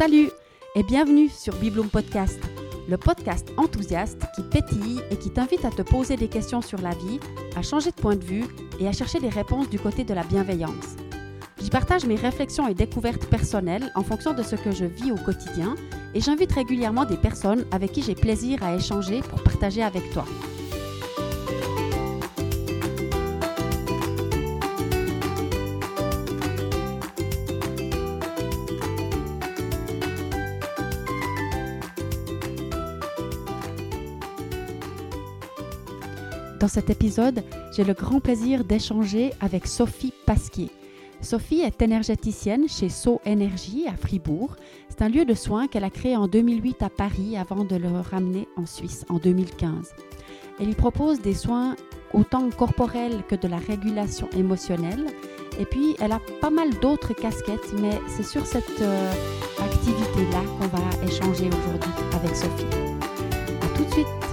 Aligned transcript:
Salut 0.00 0.30
et 0.74 0.82
bienvenue 0.82 1.28
sur 1.28 1.54
Bibloom 1.56 1.90
Podcast, 1.90 2.40
le 2.88 2.96
podcast 2.96 3.46
enthousiaste 3.58 4.22
qui 4.34 4.42
pétille 4.42 4.98
et 5.10 5.16
qui 5.16 5.28
t'invite 5.28 5.66
à 5.66 5.70
te 5.70 5.82
poser 5.82 6.16
des 6.16 6.28
questions 6.28 6.62
sur 6.62 6.80
la 6.80 6.94
vie, 6.94 7.20
à 7.54 7.60
changer 7.60 7.90
de 7.90 7.96
point 7.96 8.16
de 8.16 8.24
vue 8.24 8.46
et 8.80 8.88
à 8.88 8.92
chercher 8.92 9.20
des 9.20 9.28
réponses 9.28 9.68
du 9.68 9.78
côté 9.78 10.04
de 10.04 10.14
la 10.14 10.24
bienveillance. 10.24 10.96
J'y 11.60 11.68
partage 11.68 12.06
mes 12.06 12.14
réflexions 12.14 12.66
et 12.66 12.72
découvertes 12.72 13.26
personnelles 13.26 13.92
en 13.94 14.02
fonction 14.02 14.32
de 14.32 14.42
ce 14.42 14.56
que 14.56 14.70
je 14.70 14.86
vis 14.86 15.12
au 15.12 15.16
quotidien 15.16 15.74
et 16.14 16.22
j'invite 16.22 16.52
régulièrement 16.52 17.04
des 17.04 17.18
personnes 17.18 17.66
avec 17.70 17.92
qui 17.92 18.00
j'ai 18.00 18.14
plaisir 18.14 18.62
à 18.62 18.74
échanger 18.74 19.20
pour 19.20 19.42
partager 19.42 19.82
avec 19.82 20.10
toi. 20.14 20.24
Dans 36.60 36.68
cet 36.68 36.90
épisode, 36.90 37.42
j'ai 37.72 37.84
le 37.84 37.94
grand 37.94 38.20
plaisir 38.20 38.64
d'échanger 38.64 39.32
avec 39.40 39.66
Sophie 39.66 40.12
Pasquier. 40.26 40.68
Sophie 41.22 41.60
est 41.60 41.80
énergéticienne 41.80 42.68
chez 42.68 42.90
So 42.90 43.22
Énergie 43.24 43.86
à 43.88 43.96
Fribourg. 43.96 44.56
C'est 44.90 45.00
un 45.00 45.08
lieu 45.08 45.24
de 45.24 45.32
soins 45.32 45.68
qu'elle 45.68 45.84
a 45.84 45.90
créé 45.90 46.16
en 46.16 46.28
2008 46.28 46.82
à 46.82 46.90
Paris 46.90 47.38
avant 47.38 47.64
de 47.64 47.76
le 47.76 47.88
ramener 47.88 48.46
en 48.58 48.66
Suisse 48.66 49.06
en 49.08 49.16
2015. 49.16 49.94
Elle 50.60 50.68
y 50.68 50.74
propose 50.74 51.22
des 51.22 51.32
soins 51.32 51.76
autant 52.12 52.50
corporels 52.50 53.22
que 53.26 53.36
de 53.36 53.48
la 53.48 53.58
régulation 53.58 54.28
émotionnelle. 54.36 55.06
Et 55.58 55.64
puis, 55.64 55.96
elle 55.98 56.12
a 56.12 56.20
pas 56.42 56.50
mal 56.50 56.68
d'autres 56.82 57.14
casquettes, 57.14 57.72
mais 57.80 57.98
c'est 58.06 58.22
sur 58.22 58.44
cette 58.44 58.82
euh, 58.82 59.12
activité-là 59.62 60.42
qu'on 60.58 60.68
va 60.68 61.06
échanger 61.06 61.48
aujourd'hui 61.48 61.92
avec 62.12 62.36
Sophie. 62.36 62.66
À 63.62 63.78
tout 63.78 63.84
de 63.84 63.90
suite! 63.92 64.29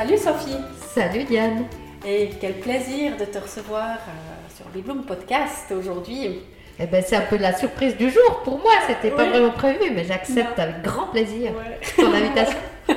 Salut 0.00 0.16
Sophie. 0.16 0.56
Salut 0.94 1.24
Diane. 1.24 1.66
Et 2.06 2.30
quel 2.40 2.54
plaisir 2.54 3.18
de 3.18 3.26
te 3.26 3.36
recevoir 3.36 3.98
euh, 4.08 4.56
sur 4.56 4.64
Bibloom 4.70 5.04
Podcast 5.04 5.70
aujourd'hui. 5.78 6.40
Eh 6.78 6.86
ben, 6.86 7.04
c'est 7.06 7.16
un 7.16 7.26
peu 7.28 7.36
la 7.36 7.54
surprise 7.54 7.98
du 7.98 8.08
jour 8.08 8.40
pour 8.42 8.60
moi. 8.60 8.72
C'était 8.86 9.14
pas 9.14 9.28
vraiment 9.28 9.50
prévu, 9.50 9.90
mais 9.94 10.04
j'accepte 10.04 10.58
avec 10.58 10.80
grand 10.80 11.08
plaisir 11.08 11.52
ton 11.96 12.14
invitation. 12.14 12.56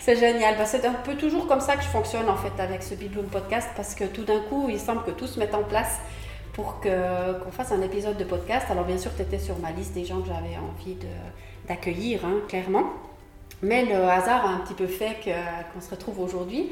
c'est 0.00 0.16
génial. 0.16 0.56
Ben, 0.58 0.66
c'est 0.66 0.84
un 0.84 0.92
peu 0.92 1.14
toujours 1.14 1.46
comme 1.46 1.60
ça 1.60 1.76
que 1.76 1.82
je 1.82 1.88
fonctionne 1.88 2.28
en 2.28 2.36
fait 2.36 2.62
avec 2.62 2.82
ce 2.82 2.94
Bibloom 2.94 3.28
Podcast 3.28 3.70
parce 3.74 3.94
que 3.94 4.04
tout 4.04 4.24
d'un 4.24 4.40
coup, 4.50 4.66
il 4.68 4.78
semble 4.78 5.04
que 5.04 5.12
tout 5.12 5.26
se 5.26 5.38
mette 5.38 5.54
en 5.54 5.62
place 5.62 5.98
pour 6.52 6.80
que, 6.80 7.42
qu'on 7.42 7.52
fasse 7.52 7.72
un 7.72 7.80
épisode 7.80 8.18
de 8.18 8.24
podcast. 8.24 8.66
Alors 8.70 8.84
bien 8.84 8.98
sûr, 8.98 9.12
tu 9.16 9.22
étais 9.22 9.38
sur 9.38 9.58
ma 9.60 9.70
liste 9.70 9.94
des 9.94 10.04
gens 10.04 10.20
que 10.20 10.28
j'avais 10.28 10.58
envie 10.58 10.96
de, 10.96 11.08
d'accueillir, 11.68 12.26
hein, 12.26 12.40
clairement. 12.48 12.92
Mais 13.62 13.84
le 13.84 13.94
hasard 14.04 14.44
a 14.44 14.48
un 14.50 14.58
petit 14.58 14.74
peu 14.74 14.86
fait 14.86 15.16
qu'on 15.72 15.80
se 15.80 15.90
retrouve 15.90 16.20
aujourd'hui. 16.20 16.70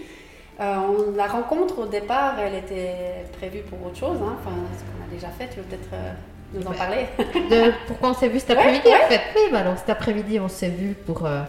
Euh, 0.60 1.16
la 1.16 1.26
rencontre 1.26 1.78
au 1.78 1.86
départ, 1.86 2.38
elle 2.38 2.56
était 2.56 3.24
prévue 3.38 3.60
pour 3.60 3.86
autre 3.86 3.96
chose, 3.96 4.18
hein. 4.22 4.36
enfin 4.40 4.54
ce 4.76 4.82
qu'on 4.82 5.06
a 5.06 5.14
déjà 5.14 5.28
fait. 5.28 5.48
Tu 5.48 5.56
veux 5.56 5.62
peut-être 5.62 5.88
euh, 5.94 6.12
nous 6.52 6.66
en 6.66 6.72
parler? 6.72 7.06
Pourquoi 7.86 8.10
on 8.10 8.14
s'est 8.14 8.28
vu 8.28 8.40
cet 8.40 8.50
après-midi 8.58 8.88
en 8.88 9.08
fait 9.08 9.20
Oui, 9.36 9.42
bah, 9.52 9.60
alors 9.60 9.78
cet 9.78 9.88
après-midi, 9.88 10.38
on 10.38 10.48
s'est 10.48 10.68
vu 10.68 10.94
pour, 11.06 11.24
euh, 11.24 11.42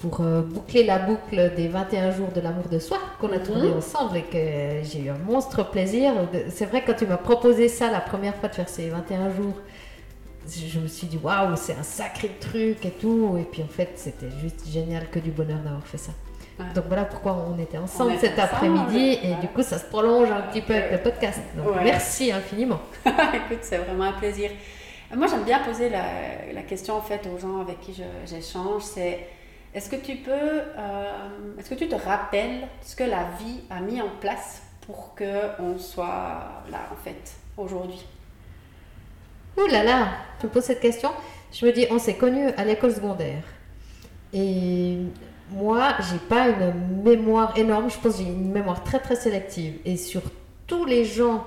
pour 0.00 0.18
boucler 0.18 0.84
la 0.84 0.98
boucle 0.98 1.54
des 1.56 1.68
21 1.68 2.10
jours 2.10 2.32
de 2.34 2.40
l'amour 2.42 2.68
de 2.68 2.80
soi 2.80 2.98
qu'on 3.18 3.32
a 3.32 3.38
tourné 3.38 3.68
mhm. 3.68 3.78
ensemble 3.78 4.18
et 4.18 4.22
que 4.22 4.86
j'ai 4.86 5.04
eu 5.04 5.08
un 5.08 5.18
monstre 5.24 5.70
plaisir. 5.70 6.12
C'est 6.50 6.66
vrai, 6.66 6.82
quand 6.86 6.94
tu 6.94 7.06
m'as 7.06 7.16
proposé 7.16 7.68
ça 7.68 7.90
la 7.90 8.00
première 8.00 8.34
fois 8.34 8.50
de 8.50 8.54
faire 8.56 8.68
ces 8.68 8.90
21 8.90 9.30
jours, 9.30 9.54
je 10.48 10.78
me 10.78 10.86
suis 10.86 11.06
dit 11.06 11.18
waouh, 11.22 11.56
c'est 11.56 11.74
un 11.74 11.82
sacré 11.82 12.30
truc 12.40 12.84
et 12.84 12.90
tout. 12.90 13.36
Et 13.40 13.44
puis 13.44 13.62
en 13.62 13.68
fait, 13.68 13.92
c'était 13.96 14.30
juste 14.40 14.66
génial 14.68 15.08
que 15.10 15.18
du 15.18 15.30
bonheur 15.30 15.58
d'avoir 15.58 15.86
fait 15.86 15.98
ça. 15.98 16.12
Donc 16.74 16.84
voilà 16.86 17.04
pourquoi 17.04 17.48
on 17.50 17.58
était 17.58 17.78
ensemble 17.78 18.12
cet 18.20 18.38
après-midi 18.38 19.18
et 19.22 19.34
du 19.40 19.48
coup 19.48 19.62
ça 19.62 19.76
se 19.76 19.86
prolonge 19.86 20.30
un 20.30 20.42
petit 20.42 20.60
peu 20.60 20.72
avec 20.72 20.92
le 20.92 20.98
podcast. 20.98 21.40
Donc 21.56 21.74
merci 21.82 22.30
infiniment. 22.30 22.80
Écoute, 23.06 23.58
c'est 23.62 23.78
vraiment 23.78 24.04
un 24.04 24.12
plaisir. 24.12 24.50
Moi 25.14 25.26
j'aime 25.26 25.42
bien 25.42 25.58
poser 25.60 25.90
la, 25.90 26.52
la, 26.52 26.62
question 26.62 26.96
en 26.96 27.00
fait 27.00 27.28
aux 27.32 27.38
gens 27.38 27.60
avec 27.60 27.80
qui 27.80 28.00
j'échange, 28.24 28.82
c'est 28.82 29.26
est-ce 29.74 29.90
que 29.90 29.96
tu 29.96 30.16
peux, 30.16 30.30
euh, 30.32 31.58
est-ce 31.58 31.70
que 31.70 31.74
tu 31.74 31.88
te 31.88 31.96
rappelles 31.96 32.68
ce 32.82 32.94
que 32.94 33.04
la 33.04 33.24
vie 33.40 33.60
a 33.70 33.80
mis 33.80 34.00
en 34.00 34.10
place 34.20 34.62
pour 34.86 35.14
que 35.14 35.60
on 35.60 35.78
soit 35.78 36.62
là 36.70 36.88
en 36.92 36.96
fait 36.96 37.34
aujourd'hui? 37.56 38.04
Ouh 39.56 39.66
là 39.66 39.84
là, 39.84 40.08
tu 40.40 40.46
me 40.46 40.50
poses 40.50 40.64
cette 40.64 40.80
question. 40.80 41.10
Je 41.52 41.64
me 41.66 41.72
dis, 41.72 41.86
on 41.90 41.98
s'est 41.98 42.16
connus 42.16 42.48
à 42.56 42.64
l'école 42.64 42.92
secondaire. 42.92 43.42
Et 44.32 44.98
moi, 45.50 45.94
j'ai 46.10 46.18
pas 46.18 46.48
une 46.48 47.02
mémoire 47.02 47.56
énorme. 47.56 47.88
Je 47.88 47.96
pense 47.98 48.16
que 48.16 48.22
j'ai 48.22 48.28
une 48.28 48.50
mémoire 48.50 48.82
très 48.82 48.98
très 48.98 49.14
sélective. 49.14 49.74
Et 49.84 49.96
sur 49.96 50.22
tous 50.66 50.84
les 50.84 51.04
gens 51.04 51.44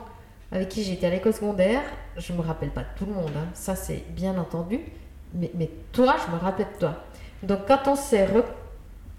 avec 0.52 0.70
qui 0.70 0.84
j'étais 0.84 1.08
à 1.08 1.10
l'école 1.10 1.34
secondaire, 1.34 1.82
je 2.16 2.32
me 2.32 2.42
rappelle 2.42 2.70
pas 2.70 2.82
de 2.82 2.88
tout 2.98 3.06
le 3.06 3.14
monde. 3.14 3.32
Hein. 3.36 3.48
Ça, 3.54 3.76
c'est 3.76 4.04
bien 4.10 4.38
entendu. 4.38 4.80
Mais, 5.34 5.52
mais, 5.56 5.70
toi, 5.92 6.16
je 6.26 6.32
me 6.34 6.40
rappelle 6.40 6.68
de 6.76 6.80
toi. 6.80 7.04
Donc, 7.44 7.60
quand 7.68 7.88
on 7.88 7.96
s'est 7.96 8.28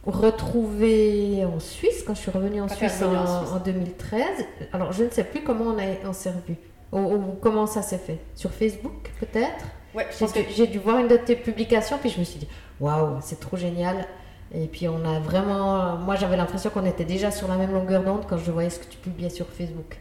retrouvé 0.06 1.44
en 1.44 1.60
Suisse, 1.60 2.02
quand 2.06 2.14
je 2.14 2.20
suis 2.20 2.30
revenue 2.30 2.62
en, 2.62 2.68
Suisse 2.68 3.02
en, 3.02 3.58
2013, 3.58 4.24
alors 4.72 4.92
je 4.92 5.04
ne 5.04 5.10
sais 5.10 5.24
plus 5.24 5.42
comment 5.42 5.74
on, 5.76 6.08
on 6.08 6.12
s'est 6.14 6.30
revus. 6.30 6.56
Ou, 6.92 7.36
comment 7.40 7.66
ça 7.66 7.82
s'est 7.82 7.98
fait? 7.98 8.18
Sur 8.34 8.50
Facebook, 8.52 9.10
peut-être? 9.20 9.64
Ouais, 9.94 10.06
J'ai 10.54 10.66
dû 10.66 10.78
voir 10.78 10.98
une 10.98 11.08
de 11.08 11.16
tes 11.16 11.36
publications, 11.36 11.98
puis 11.98 12.10
je 12.10 12.18
me 12.18 12.24
suis 12.24 12.38
dit, 12.38 12.48
waouh, 12.80 13.18
c'est 13.20 13.40
trop 13.40 13.56
génial. 13.56 14.06
Et 14.54 14.66
puis 14.66 14.88
on 14.88 15.04
a 15.04 15.18
vraiment. 15.18 15.96
Moi, 15.96 16.14
j'avais 16.16 16.36
l'impression 16.36 16.70
qu'on 16.70 16.86
était 16.86 17.04
déjà 17.04 17.30
sur 17.30 17.48
la 17.48 17.56
même 17.56 17.72
longueur 17.72 18.02
d'onde 18.02 18.24
quand 18.26 18.38
je 18.38 18.50
voyais 18.50 18.70
ce 18.70 18.78
que 18.78 18.86
tu 18.86 18.96
publiais 18.96 19.28
sur 19.28 19.46
Facebook. 19.46 19.98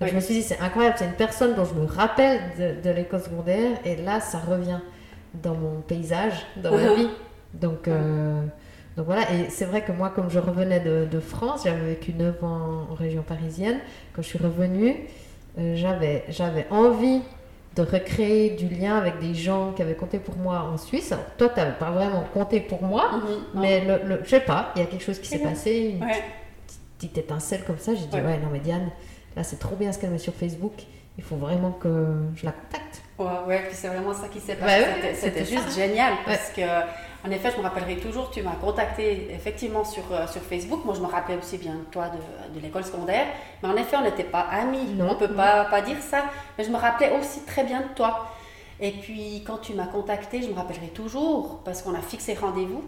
Donc 0.00 0.10
je 0.10 0.14
me 0.14 0.20
suis 0.20 0.34
dit, 0.34 0.42
c'est 0.42 0.60
incroyable, 0.60 0.94
c'est 0.98 1.06
une 1.06 1.12
personne 1.12 1.56
dont 1.56 1.64
je 1.64 1.74
me 1.74 1.84
rappelle 1.84 2.40
de, 2.82 2.90
l'école 2.90 3.20
secondaire, 3.20 3.78
et 3.84 3.96
là, 3.96 4.20
ça 4.20 4.38
revient 4.38 4.78
dans 5.34 5.54
mon 5.54 5.80
paysage, 5.80 6.46
dans 6.56 6.70
ma 6.70 6.94
vie. 6.94 7.08
Donc, 7.54 7.88
euh, 7.88 8.40
donc 8.96 9.06
voilà, 9.06 9.22
et 9.32 9.50
c'est 9.50 9.64
vrai 9.64 9.82
que 9.82 9.90
moi, 9.90 10.10
comme 10.10 10.30
je 10.30 10.38
revenais 10.38 10.78
de, 10.80 11.20
France, 11.20 11.62
j'avais 11.64 11.94
vécu 11.94 12.12
9 12.12 12.44
ans 12.44 12.86
en 12.90 12.94
région 12.94 13.22
parisienne, 13.22 13.78
quand 14.12 14.22
je 14.22 14.28
suis 14.28 14.38
revenue, 14.38 15.08
j'avais, 15.56 16.24
j'avais 16.28 16.66
envie 16.70 17.20
de 17.78 17.82
recréer 17.82 18.50
du 18.50 18.68
lien 18.68 18.96
avec 18.96 19.20
des 19.20 19.34
gens 19.34 19.72
qui 19.72 19.82
avaient 19.82 19.94
compté 19.94 20.18
pour 20.18 20.36
moi 20.36 20.68
en 20.72 20.76
Suisse. 20.76 21.14
toi, 21.36 21.48
tu 21.48 21.60
n'avais 21.60 21.78
pas 21.78 21.90
vraiment 21.90 22.24
compté 22.34 22.60
pour 22.60 22.82
moi, 22.82 23.10
mhm. 23.12 23.60
mais 23.60 23.84
le, 23.84 24.08
le, 24.08 24.20
je 24.24 24.30
sais 24.30 24.40
pas, 24.40 24.72
il 24.74 24.80
y 24.80 24.82
a 24.82 24.86
quelque 24.86 25.04
chose 25.04 25.18
qui 25.18 25.28
s'est 25.28 25.38
passé, 25.38 25.96
une 26.00 26.06
petite, 26.96 27.18
étincelle 27.18 27.62
comme 27.64 27.78
ça. 27.78 27.94
J'ai 27.94 28.06
dit, 28.06 28.16
ouais. 28.16 28.38
non 28.38 28.48
mais 28.52 28.58
Diane, 28.58 28.90
là 29.36 29.44
c'est 29.44 29.58
trop 29.58 29.76
bien 29.76 29.92
ce 29.92 29.98
qu'elle 29.98 30.10
met 30.10 30.18
sur 30.18 30.34
Facebook, 30.34 30.74
il 31.16 31.24
faut 31.24 31.36
vraiment 31.36 31.70
que 31.72 32.16
je 32.34 32.44
la 32.44 32.52
contacte. 32.52 33.02
Ouais, 33.18 33.26
ouais, 33.46 33.62
puis 33.66 33.74
c'est 33.74 33.88
vraiment 33.88 34.14
ça 34.14 34.28
qui 34.28 34.40
s'est 34.40 34.56
passé. 34.56 34.84
c'était, 35.14 35.44
juste 35.44 35.74
génial 35.74 36.14
parce 36.24 36.50
que 36.50 36.62
en 37.26 37.30
effet, 37.32 37.50
je 37.50 37.56
me 37.56 37.62
rappellerai 37.62 37.96
toujours, 37.96 38.30
tu 38.30 38.42
m'as 38.42 38.54
contacté 38.54 39.28
effectivement 39.32 39.84
sur, 39.84 40.04
euh, 40.12 40.26
sur 40.28 40.40
Facebook. 40.40 40.84
Moi, 40.84 40.94
je 40.94 41.00
me 41.00 41.06
rappelais 41.06 41.36
aussi 41.36 41.58
bien 41.58 41.74
de 41.74 41.84
toi 41.90 42.08
de, 42.08 42.54
de 42.54 42.62
l'école 42.64 42.84
secondaire. 42.84 43.26
Mais 43.62 43.68
en 43.68 43.76
effet, 43.76 43.96
on 43.96 44.02
n'était 44.02 44.24
pas 44.24 44.42
amis. 44.42 44.96
on 45.00 45.04
ne 45.04 45.14
peut 45.14 45.34
pas, 45.34 45.64
pas 45.64 45.80
dire 45.80 45.96
ça. 46.00 46.24
Mais 46.56 46.64
je 46.64 46.70
me 46.70 46.76
rappelais 46.76 47.12
aussi 47.18 47.44
très 47.44 47.64
bien 47.64 47.80
de 47.80 47.88
toi. 47.96 48.28
Et 48.80 48.92
puis, 48.92 49.42
quand 49.44 49.58
tu 49.58 49.74
m'as 49.74 49.86
contacté, 49.86 50.42
je 50.42 50.48
me 50.48 50.54
rappellerai 50.54 50.88
toujours 50.88 51.60
parce 51.64 51.82
qu'on 51.82 51.94
a 51.94 52.00
fixé 52.00 52.34
rendez-vous. 52.34 52.84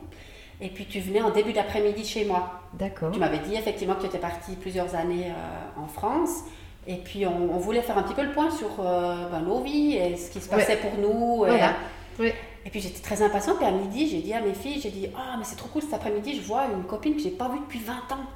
Et 0.61 0.69
puis, 0.69 0.87
tu 0.87 1.01
venais 1.01 1.23
en 1.23 1.31
début 1.31 1.53
d'après-midi 1.53 2.05
chez 2.05 2.25
moi. 2.25 2.61
D'accord. 2.75 3.11
Tu 3.11 3.19
m'avais 3.19 3.39
dit 3.39 3.57
effectivement 3.57 3.95
que 3.95 4.03
tu 4.03 4.07
étais 4.07 4.19
partie 4.19 4.55
plusieurs 4.55 4.95
années 4.95 5.27
euh, 5.27 5.83
en 5.83 5.89
France. 5.89 6.45
Et 6.87 6.97
puis, 6.97 7.27
on, 7.27 7.59
voulait 7.59 7.83
faire 7.83 7.99
un 7.99 8.05
petit 8.05 8.15
peu 8.15 8.23
le 8.23 8.31
point 8.31 8.51
sur 8.51 8.69
euh, 8.79 9.29
ben, 9.31 9.41
nos 9.41 9.61
vies 9.61 9.97
et 9.97 10.17
ce 10.17 10.31
qui 10.31 10.41
se 10.41 10.49
passait 10.49 10.77
pour 10.77 10.93
nous. 10.99 11.39
Voilà. 11.39 11.75
oui. 12.21 12.33
Et 12.67 12.71
puis 12.71 12.81
j'étais 12.81 13.01
très 13.01 13.23
impatiente. 13.23 13.57
Puis 13.57 13.67
à 13.67 13.71
midi, 13.71 14.09
j'ai 14.09 14.19
dit 14.19 14.33
à 14.33 14.41
mes 14.41 14.55
filles, 14.55 14.81
j'ai 14.81 14.91
dit, 14.91 15.09
ah, 15.17 15.37
mais 15.39 15.45
c'est 15.45 15.57
trop 15.57 15.69
cool 15.69 15.83
cet 15.83 15.95
après-midi, 15.95 16.37
je 16.37 16.47
vois 16.47 16.65
une 16.67 16.85
copine 16.85 17.15
que 17.15 17.23
j'ai 17.23 17.31
pas 17.31 17.49
vue 17.49 17.61
depuis 17.61 17.81
20 17.81 17.93
ans. 18.15 18.27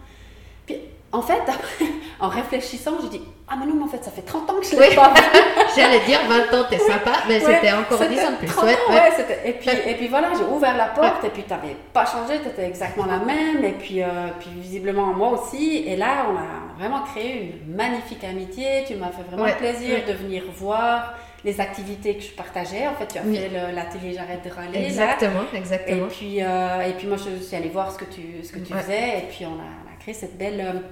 Puis 0.66 0.76
en 1.12 1.22
fait, 1.22 1.42
après, 1.46 1.84
en 2.20 2.28
réfléchissant, 2.28 2.92
j'ai 3.02 3.18
dit, 3.18 3.20
ah, 3.46 3.54
mais 3.58 3.66
non, 3.66 3.74
mais 3.74 3.84
en 3.84 3.88
fait, 3.88 4.02
ça 4.02 4.10
fait 4.10 4.22
30 4.22 4.50
ans 4.50 4.54
que 4.60 4.66
je 4.66 4.76
l'ai 4.76 4.94
pas 4.94 5.12
vue. 5.12 5.20
J'allais 5.76 6.00
dire 6.06 6.20
20 6.26 6.58
ans, 6.58 6.64
t'es 6.68 6.78
sympa, 6.78 7.12
mais 7.28 7.38
c'était 7.38 7.72
encore 7.72 7.98
10 7.98 8.18
ans 8.20 8.30
de 8.32 8.36
plus. 8.36 8.56
Ouais, 8.62 8.76
ouais. 8.88 9.40
et, 9.44 9.52
puis, 9.52 9.70
et 9.70 9.94
puis 9.94 10.08
voilà, 10.08 10.30
j'ai 10.36 10.44
ouvert 10.44 10.76
la 10.76 10.86
porte, 10.86 11.22
et 11.24 11.28
puis 11.28 11.42
t'avais 11.42 11.76
pas 11.92 12.06
changé, 12.06 12.40
t'étais 12.40 12.66
exactement 12.66 13.06
la 13.06 13.18
même, 13.18 13.62
et 13.62 13.72
puis, 13.72 14.02
euh, 14.02 14.28
puis 14.40 14.50
visiblement 14.56 15.06
moi 15.08 15.32
aussi. 15.32 15.84
Et 15.86 15.96
là, 15.96 16.26
on 16.30 16.36
a 16.36 16.78
vraiment 16.78 17.02
créé 17.02 17.54
une 17.66 17.74
magnifique 17.76 18.24
amitié. 18.24 18.84
Tu 18.86 18.94
m'as 18.94 19.10
fait 19.10 19.22
vraiment 19.30 19.52
plaisir 19.56 19.98
de 20.08 20.12
venir 20.14 20.44
voir 20.56 21.14
les 21.44 21.60
activités 21.60 22.16
que 22.16 22.22
je 22.22 22.30
partageais. 22.30 22.86
En 22.86 22.94
fait, 22.94 23.06
tu 23.06 23.18
as 23.18 23.22
fait 23.22 23.50
l'atelier 23.72 24.14
J'arrête 24.14 24.44
de 24.44 24.50
râler. 24.50 24.84
Exactement, 24.86 25.44
exactement. 25.54 26.06
Et 26.06 26.08
puis, 26.08 26.38
et 26.38 26.94
puis 26.96 27.06
moi, 27.06 27.16
je 27.16 27.42
suis 27.42 27.56
allée 27.56 27.68
voir 27.68 27.92
ce 27.92 27.98
que 27.98 28.06
tu, 28.06 28.42
ce 28.42 28.52
que 28.52 28.60
tu 28.60 28.72
faisais. 28.72 29.18
Et 29.18 29.22
puis, 29.30 29.44
on 29.46 29.54
a, 29.54 29.64
on 29.84 29.92
a 29.92 29.96
créé 30.00 30.14
cette 30.14 30.38
belle 30.38 30.82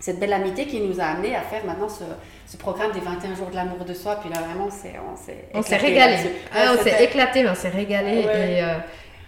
cette 0.00 0.18
belle 0.18 0.32
amitié 0.32 0.66
qui 0.66 0.80
nous 0.80 0.98
a 0.98 1.04
amené 1.04 1.36
à 1.36 1.42
faire 1.42 1.64
maintenant 1.66 1.88
ce, 1.88 2.04
ce 2.46 2.56
programme 2.56 2.90
des 2.92 3.00
21 3.00 3.34
jours 3.34 3.50
de 3.50 3.54
l'amour 3.54 3.84
de 3.84 3.92
soi. 3.92 4.16
Puis 4.16 4.30
là, 4.30 4.40
vraiment, 4.40 4.66
on 4.66 4.70
s'est 4.70 4.94
On 5.54 5.62
s'est 5.62 5.76
régalé. 5.76 6.16
Ah, 6.52 6.74
on 6.74 6.82
s'est 6.82 7.04
éclaté, 7.04 7.46
on 7.46 7.54
s'est 7.54 7.68
régalé. 7.68 8.20
Et, 8.20 8.64
euh, 8.64 8.78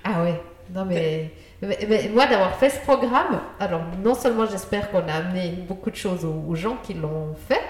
ah 0.03 0.23
ouais, 0.25 0.41
non 0.75 0.85
mais, 0.85 1.31
mais, 1.61 2.11
moi 2.13 2.27
d'avoir 2.27 2.57
fait 2.57 2.71
ce 2.71 2.81
programme, 2.81 3.41
alors 3.61 3.83
non 4.03 4.15
seulement 4.15 4.47
j'espère 4.47 4.91
qu'on 4.91 5.07
a 5.07 5.13
amené 5.13 5.51
beaucoup 5.69 5.91
de 5.91 5.97
choses 5.97 6.25
aux, 6.25 6.55
gens 6.55 6.77
qui 6.83 6.95
l'ont 6.95 7.35
fait 7.49 7.61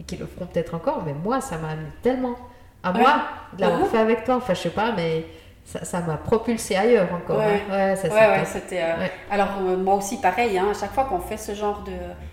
et 0.00 0.04
qui 0.04 0.16
le 0.16 0.26
feront 0.26 0.46
peut-être 0.46 0.74
encore, 0.74 1.02
mais 1.04 1.14
moi, 1.14 1.40
ça 1.40 1.58
m'a 1.58 1.70
amené 1.70 1.88
tellement 2.02 2.36
à 2.82 2.92
moi 2.92 3.22
de 3.56 3.60
l'avoir 3.60 3.88
fait 3.88 3.98
avec 3.98 4.24
toi. 4.24 4.36
Enfin, 4.36 4.54
je 4.54 4.60
sais 4.60 4.70
pas, 4.70 4.92
mais 4.92 5.24
ça 5.64 6.00
m'a 6.00 6.16
propulsé 6.16 6.76
ailleurs 6.76 7.08
encore. 7.12 7.38
Ouais, 7.38 7.62
hein. 7.70 7.94
ouais, 7.94 8.44
c'était. 8.44 8.82
Euh, 8.82 9.06
alors 9.30 9.48
euh, 9.62 9.76
moi 9.76 9.94
aussi 9.94 10.20
pareil. 10.20 10.58
Hein, 10.58 10.66
à 10.70 10.78
chaque 10.78 10.92
fois 10.92 11.04
qu'on 11.04 11.20
fait 11.20 11.38
ce 11.38 11.54
genre 11.54 11.82
de 11.84 11.92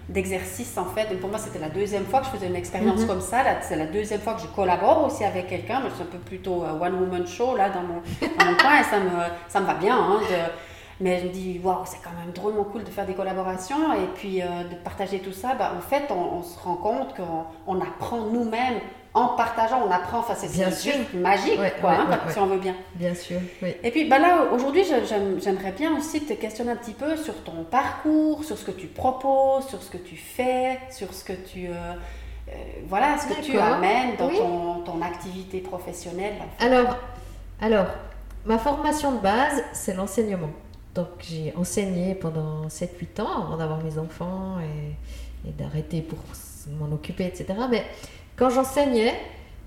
d'exercice 0.09 0.77
en 0.77 0.85
fait, 0.85 1.07
pour 1.19 1.29
moi 1.29 1.39
c'était 1.39 1.59
la 1.59 1.69
deuxième 1.69 2.03
fois 2.03 2.19
que 2.19 2.25
je 2.25 2.31
faisais 2.31 2.47
une 2.47 2.57
expérience 2.57 3.01
mhm. 3.01 3.07
comme 3.07 3.21
ça. 3.21 3.37
C'est 3.61 3.77
la 3.77 3.85
deuxième 3.85 4.19
fois 4.19 4.33
que 4.33 4.41
je 4.41 4.47
collabore 4.47 5.05
aussi 5.05 5.23
avec 5.23 5.47
quelqu'un. 5.47 5.79
Mais 5.81 5.89
c'est 5.95 6.03
un 6.03 6.07
peu 6.07 6.17
plutôt 6.17 6.63
euh, 6.63 6.85
one 6.85 6.93
woman 6.95 7.25
show 7.25 7.55
là 7.55 7.69
dans 7.69 7.81
mon, 7.81 8.01
dans 8.37 8.45
mon 8.45 8.57
coin 8.61 8.81
et 8.81 8.83
ça 8.83 8.99
me 8.99 9.09
ça 9.47 9.61
me 9.61 9.65
va 9.65 9.75
bien. 9.75 9.95
Hein, 9.95 10.19
de, 10.29 10.70
mais 11.01 11.19
je 11.19 11.25
me 11.25 11.29
dis, 11.29 11.59
waouh, 11.63 11.83
c'est 11.85 12.01
quand 12.03 12.15
même 12.17 12.31
drôlement 12.33 12.63
cool 12.63 12.83
de 12.83 12.89
faire 12.89 13.05
des 13.05 13.13
collaborations 13.13 13.93
et 13.93 14.07
puis 14.15 14.41
de 14.41 14.75
partager 14.83 15.19
tout 15.19 15.33
ça. 15.33 15.55
Bah, 15.55 15.73
en 15.77 15.81
fait, 15.81 16.03
on, 16.09 16.37
on 16.37 16.43
se 16.43 16.59
rend 16.59 16.75
compte 16.75 17.15
qu'on 17.15 17.45
on 17.67 17.81
apprend 17.81 18.17
nous-mêmes 18.17 18.79
en 19.13 19.29
partageant, 19.29 19.81
on 19.85 19.91
apprend. 19.91 20.19
Enfin, 20.19 20.35
c'est 20.35 20.53
juste 20.53 21.13
magique, 21.13 21.59
quoi, 21.81 21.91
hein, 21.91 22.19
si 22.29 22.39
on 22.39 22.45
veut 22.45 22.59
bien. 22.59 22.75
Bien 22.95 23.13
sûr, 23.13 23.39
oui. 23.61 23.75
Et 23.83 23.91
puis, 23.91 24.05
bah 24.05 24.19
là, 24.19 24.45
aujourd'hui, 24.51 24.83
j'aimerais 24.85 25.71
bien 25.71 25.95
aussi 25.97 26.21
te 26.21 26.33
questionner 26.33 26.71
un 26.71 26.77
petit 26.77 26.93
peu 26.93 27.17
sur 27.17 27.43
ton 27.43 27.63
parcours, 27.69 28.43
sur 28.43 28.57
ce 28.57 28.65
que 28.65 28.71
tu 28.71 28.87
proposes, 28.87 29.67
sur 29.67 29.81
ce 29.81 29.91
que 29.91 29.97
tu 29.97 30.15
fais, 30.15 30.79
sur 30.89 31.13
ce 31.13 31.23
que 31.23 31.33
tu... 31.33 31.67
Euh, 31.67 31.93
euh, 32.49 32.53
voilà, 32.87 33.17
ce 33.17 33.27
que 33.27 33.41
tu 33.41 33.57
amènes 33.57 34.15
dans 34.17 34.29
ton, 34.29 34.81
ton, 34.81 35.01
activité 35.01 35.59
professionnelle. 35.59 36.33
Alors, 36.59 36.97
alors, 37.61 37.85
ma 38.45 38.57
formation 38.57 39.13
de 39.13 39.19
base, 39.19 39.63
c'est 39.73 39.95
l'enseignement. 39.95 40.49
Donc, 40.93 41.07
j'ai 41.19 41.53
enseigné 41.55 42.15
pendant 42.15 42.67
7-8 42.67 43.21
ans 43.21 43.43
avant 43.45 43.57
d'avoir 43.57 43.83
mes 43.83 43.97
enfants 43.97 44.57
et, 44.59 45.51
d'arrêter 45.57 46.01
pour 46.01 46.19
m'en 46.79 46.93
occuper, 46.93 47.25
etc. 47.25 47.45
Mais 47.69 47.83
quand 48.35 48.49
j'enseignais, 48.49 49.15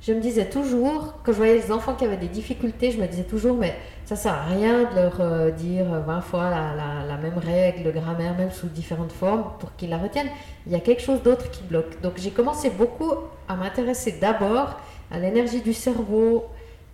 je 0.06 0.12
me 0.12 0.21
disais 0.21 0.44
toujours, 0.50 1.15
quand 1.25 1.32
je 1.32 1.38
voyais 1.38 1.55
les 1.55 1.73
enfants 1.73 1.94
qui 1.94 2.05
avaient 2.05 2.19
des 2.19 2.29
difficultés, 2.29 2.91
je 2.91 3.00
me 3.00 3.06
disais 3.06 3.25
toujours, 3.25 3.56
mais 3.56 3.75
ça 4.05 4.17
sert 4.17 4.35
à 4.35 4.44
rien 4.44 4.91
de 4.91 4.94
leur 4.94 5.21
euh, 5.21 5.50
dire 5.50 5.87
20 5.87 6.21
fois 6.21 6.50
la, 6.50 7.17
même 7.17 7.38
règle 7.38 7.91
grammaire, 7.91 8.37
même 8.37 8.50
sous 8.50 8.67
différentes 8.67 9.12
formes, 9.12 9.44
pour 9.59 9.75
qu'ils 9.76 9.88
la 9.88 9.97
retiennent. 9.97 10.29
Il 10.67 10.73
y 10.73 10.76
a 10.76 10.81
quelque 10.81 11.00
chose 11.00 11.23
d'autre 11.23 11.50
qui 11.50 11.62
bloque. 11.62 12.00
Donc 12.03 12.12
j'ai 12.19 12.31
commencé 12.31 12.69
beaucoup 12.69 13.12
à 13.49 13.56
m'intéresser 13.56 14.12
d'abord 14.21 14.79
à 15.11 15.19
l'énergie 15.19 15.62
du 15.62 15.73
cerveau. 15.73 16.44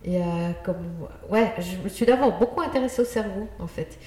Et 0.05 0.19
comme, 0.63 0.77
ouais, 1.29 1.53
je 1.59 1.83
me 1.83 1.89
suis 1.89 2.05
d'abord 2.05 2.39
beaucoup 2.39 2.61
intéressée 2.61 3.01
au 3.01 3.05
cerveau, 3.05 3.47
en 3.59 3.67
fait. 3.67 3.99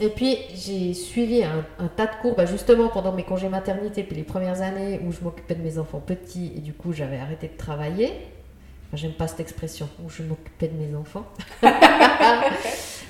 Et 0.00 0.08
puis, 0.08 0.38
j'ai 0.54 0.94
suivi 0.94 1.44
un, 1.44 1.88
tas 1.94 2.06
de 2.06 2.14
cours, 2.22 2.34
bah, 2.34 2.46
justement 2.46 2.88
pendant 2.88 3.12
mes 3.12 3.22
congés 3.22 3.50
maternité, 3.50 4.02
puis 4.02 4.16
les 4.16 4.22
premières 4.22 4.62
années 4.62 4.98
où 5.06 5.12
je 5.12 5.20
m'occupais 5.20 5.54
de 5.54 5.62
mes 5.62 5.78
enfants 5.78 6.00
petits, 6.00 6.52
et 6.56 6.60
du 6.60 6.72
coup, 6.72 6.94
j'avais 6.94 7.18
arrêté 7.18 7.48
de 7.48 7.56
travailler. 7.56 8.06
Enfin, 8.88 8.96
J'aime 8.96 9.12
pas 9.12 9.28
cette 9.28 9.40
expression, 9.40 9.88
où 10.02 10.08
je 10.08 10.22
m'occupais 10.22 10.68
de 10.68 10.76
mes 10.76 10.96
enfants. 10.96 11.26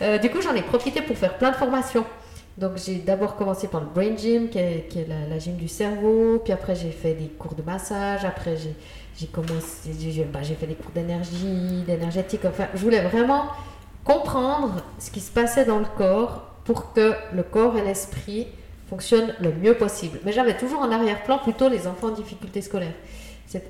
Euh, 0.02 0.16
du 0.16 0.30
coup, 0.30 0.40
j'en 0.40 0.54
ai 0.54 0.62
profité 0.62 1.02
pour 1.02 1.14
faire 1.14 1.36
plein 1.36 1.50
de 1.50 1.56
formations. 1.56 2.06
Donc, 2.56 2.78
j'ai 2.78 2.94
d'abord 2.94 3.36
commencé 3.36 3.68
par 3.68 3.82
le 3.82 3.86
Brain 3.86 4.16
Gym, 4.16 4.48
qui 4.48 4.56
est, 4.56 4.88
qui 4.88 5.00
est 5.00 5.06
la, 5.06 5.38
gym 5.38 5.56
du 5.56 5.68
cerveau. 5.68 6.40
Puis 6.42 6.54
après, 6.54 6.74
j'ai 6.74 6.90
fait 6.90 7.12
des 7.12 7.26
cours 7.26 7.54
de 7.54 7.60
massage. 7.60 8.24
Après, 8.24 8.56
j'ai 8.56 9.26
commencé, 9.26 9.90
bah, 10.32 10.40
j'ai 10.42 10.54
fait 10.54 10.66
des 10.66 10.74
cours 10.74 10.92
d'énergie, 10.92 11.82
d'énergétique. 11.86 12.46
Enfin, 12.46 12.68
je 12.72 12.80
voulais 12.80 13.02
vraiment 13.02 13.48
comprendre 14.02 14.76
ce 14.98 15.10
qui 15.10 15.20
se 15.20 15.30
passait 15.30 15.66
dans 15.66 15.80
le 15.80 15.86
corps 15.98 16.49
pour 16.70 16.92
que 16.92 17.14
le 17.34 17.42
corps 17.42 17.76
et 17.76 17.82
l'esprit 17.82 18.46
fonctionnent 18.88 19.34
le 19.40 19.52
mieux 19.52 19.74
possible. 19.74 20.20
Mais 20.24 20.30
j'avais 20.30 20.56
toujours 20.56 20.78
en 20.78 20.92
arrière-plan 20.92 21.38
plutôt 21.38 21.68
les 21.68 21.88
enfants 21.88 22.06
en 22.06 22.12
difficulté 22.12 22.62
scolaire. 22.62 22.92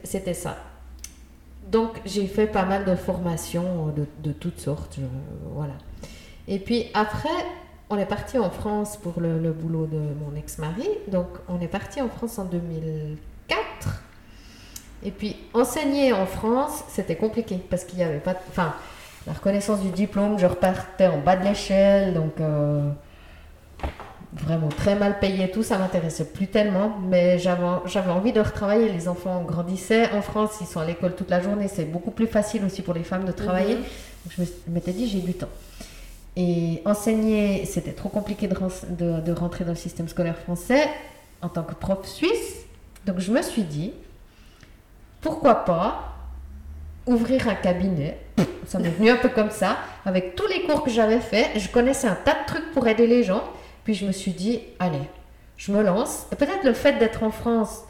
C'était 0.05 0.35
ça. 0.35 0.59
Donc 1.67 1.93
j'ai 2.05 2.27
fait 2.27 2.47
pas 2.47 2.67
mal 2.67 2.85
de 2.85 2.95
formations 2.95 3.95
de, 4.23 4.33
toutes 4.33 4.61
sortes. 4.61 4.99
voilà. 5.55 5.73
Et 6.47 6.59
puis 6.59 6.89
après, 6.93 7.31
on 7.89 7.97
est 7.97 8.05
parti 8.05 8.39
en 8.39 8.51
France 8.51 8.99
pour 8.99 9.19
le, 9.19 9.51
boulot 9.51 9.87
de 9.87 9.97
mon 9.97 10.37
ex-mari. 10.37 10.87
Donc 11.09 11.29
on 11.49 11.59
est 11.59 11.69
parti 11.69 12.03
en 12.03 12.11
France 12.11 12.39
en 12.39 12.45
2004. 12.45 13.59
Et 15.05 15.11
puis 15.11 15.37
enseigner 15.55 16.13
en 16.13 16.27
France, 16.27 16.85
c'était 16.89 17.17
compliqué 17.17 17.61
parce 17.71 17.85
qu'il 17.85 17.97
n'y 17.97 18.05
avait 18.05 18.19
pas... 18.19 18.35
Enfin, 18.51 18.75
la 19.27 19.33
reconnaissance 19.33 19.81
du 19.81 19.91
diplôme, 19.91 20.39
je 20.39 20.47
repartais 20.47 21.07
en 21.07 21.19
bas 21.19 21.37
de 21.37 21.45
l'échelle, 21.45 22.15
donc 22.15 22.41
euh, 22.41 22.91
vraiment 24.33 24.69
très 24.69 24.95
mal 24.95 25.19
payé, 25.19 25.51
tout 25.51 25.63
ça 25.63 25.79
m'intéressait 25.79 26.25
plus 26.25 26.47
tellement, 26.47 26.99
mais 27.07 27.39
j'avais 27.39 28.11
envie 28.11 28.33
de 28.33 28.41
retravailler. 28.41 28.91
Les 28.91 29.09
enfants 29.09 29.43
grandissaient 29.43 30.11
en 30.13 30.23
France, 30.23 30.53
ils 30.61 30.67
sont 30.67 30.81
à 30.81 30.87
l'école 30.87 31.15
toute 31.15 31.31
la 31.31 31.41
journée, 31.41 31.69
c'est 31.69 31.85
beaucoup 31.85 32.11
plus 32.11 32.27
facile 32.27 32.65
aussi 32.65 32.83
pour 32.83 32.95
les 32.95 33.05
femmes 33.05 33.25
de 33.25 33.33
travailler. 33.33 33.77
Mhm. 33.77 33.83
je 34.31 34.45
je 34.45 34.73
m'étais 34.73 34.93
dit, 34.93 35.09
j'ai 35.09 35.21
du 35.21 35.35
temps. 35.35 35.49
Et 36.37 36.81
enseigner, 36.85 37.67
c'était 37.67 37.93
trop 37.93 38.09
compliqué 38.09 38.47
de, 38.49 38.57
de, 38.91 39.21
de 39.21 39.33
rentrer 39.33 39.65
dans 39.65 39.73
le 39.73 39.77
système 39.77 40.09
scolaire 40.09 40.37
français 40.39 40.89
en 41.43 41.49
tant 41.49 41.63
que 41.63 41.75
prof 41.75 42.07
suisse. 42.07 42.65
Donc 43.07 43.19
je 43.19 43.33
me 43.33 43.43
suis 43.43 43.65
dit, 43.65 43.93
pourquoi 45.21 45.65
pas 45.65 46.10
ouvrir 47.07 47.49
un 47.49 47.55
cabinet 47.55 48.19
ça 48.71 48.79
m'est 48.79 48.89
venu 48.89 49.11
un 49.11 49.17
peu 49.17 49.29
comme 49.29 49.51
ça. 49.51 49.79
Avec 50.05 50.37
tous 50.37 50.47
les 50.47 50.63
cours 50.63 50.85
que 50.85 50.91
j'avais 50.91 51.19
faits, 51.19 51.51
je 51.57 51.69
connaissais 51.69 52.07
un 52.07 52.15
tas 52.25 52.35
de 52.35 52.47
trucs 52.47 52.71
pour 52.73 52.87
aider 52.87 53.09
les 53.09 53.25
gens. 53.25 53.43
Puis 53.83 53.95
je 53.95 54.07
me 54.07 54.13
suis 54.13 54.31
dit, 54.31 54.61
allez, 54.79 55.03
je 55.57 55.73
me 55.73 55.83
lance. 55.83 56.27
Et 56.33 56.37
peut-être 56.37 56.63
le 56.65 56.73
fait 56.73 56.93
d'être 56.99 57.25
en 57.25 57.33
France 57.33 57.83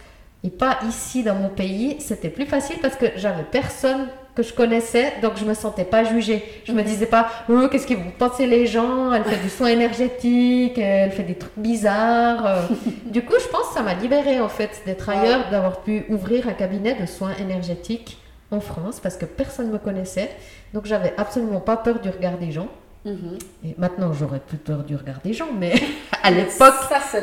et 0.43 0.49
pas 0.49 0.79
ici 0.89 1.23
dans 1.23 1.35
mon 1.35 1.51
pays, 1.51 1.97
c'était 2.01 2.31
plus 2.31 2.47
facile 2.47 2.79
parce 2.81 2.97
que 2.97 3.05
j'avais 3.17 3.43
personne 3.43 4.09
que 4.35 4.43
je 4.43 4.55
connaissais, 4.55 5.13
donc 5.21 5.33
je 5.37 5.45
me 5.45 5.53
sentais 5.53 5.85
pas 5.85 6.05
jugée. 6.05 6.43
Je 6.65 6.73
me 6.73 6.83
disais 6.83 7.05
pas, 7.05 7.29
oh, 7.51 7.69
qu'est-ce 7.71 7.87
qu'ils 7.87 7.99
vont 7.99 8.13
penser 8.19 8.47
les 8.47 8.67
gens? 8.67 9.13
Elle 9.13 9.25
fait 9.25 9.43
du 9.43 9.51
soin 9.51 9.69
énergétique, 9.69 10.79
elle 10.79 11.11
fait 11.11 11.25
des 11.25 11.35
trucs 11.35 11.59
bizarres. 11.59 12.47
Euh. 12.47 12.63
du 13.05 13.23
coup, 13.23 13.35
je 13.39 13.49
pense 13.49 13.69
que 13.69 13.75
ça 13.75 13.83
m'a 13.83 13.93
libérée 13.93 14.41
en 14.41 14.49
fait 14.49 14.81
d'être 14.87 15.11
ailleurs, 15.11 15.51
d'avoir 15.51 15.83
pu 15.83 16.07
ouvrir 16.09 16.49
un 16.49 16.55
cabinet 16.55 16.95
de 16.95 17.05
soins 17.05 17.35
énergétiques 17.39 18.17
en 18.51 18.61
France 18.61 19.01
parce 19.01 19.17
que 19.17 19.25
personne 19.25 19.69
ne 19.69 19.73
me 19.73 19.79
connaissait. 19.79 20.31
Donc 20.75 20.87
j'avais 20.87 21.15
absolument 21.17 21.61
pas 21.61 21.77
peur 21.77 22.01
du 22.01 22.09
regard 22.09 22.39
des 22.39 22.53
gens. 22.53 22.69
Mhm. 23.05 23.39
Et 23.65 23.75
maintenant, 23.79 24.13
j'aurais 24.13 24.41
plus 24.41 24.59
peur 24.59 24.85
du 24.85 24.95
regard 24.95 25.21
des 25.25 25.33
gens, 25.33 25.49
mais 25.57 25.75
à 26.23 26.31
l'époque, 26.31 26.75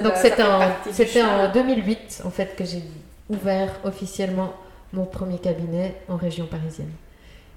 donc 0.03 0.13
c'était 0.15 0.43
en, 0.43 0.61
c'était 0.91 1.21
en 1.21 1.51
2008 1.51 2.23
en 2.25 2.31
fait 2.31 2.55
que 2.55 2.65
j'ai 2.65 2.81
ouvert 3.29 3.71
officiellement 3.83 4.53
mon 4.93 5.05
premier 5.05 5.37
cabinet 5.37 5.95
en 6.09 6.15
région 6.15 6.47
parisienne. 6.47 6.91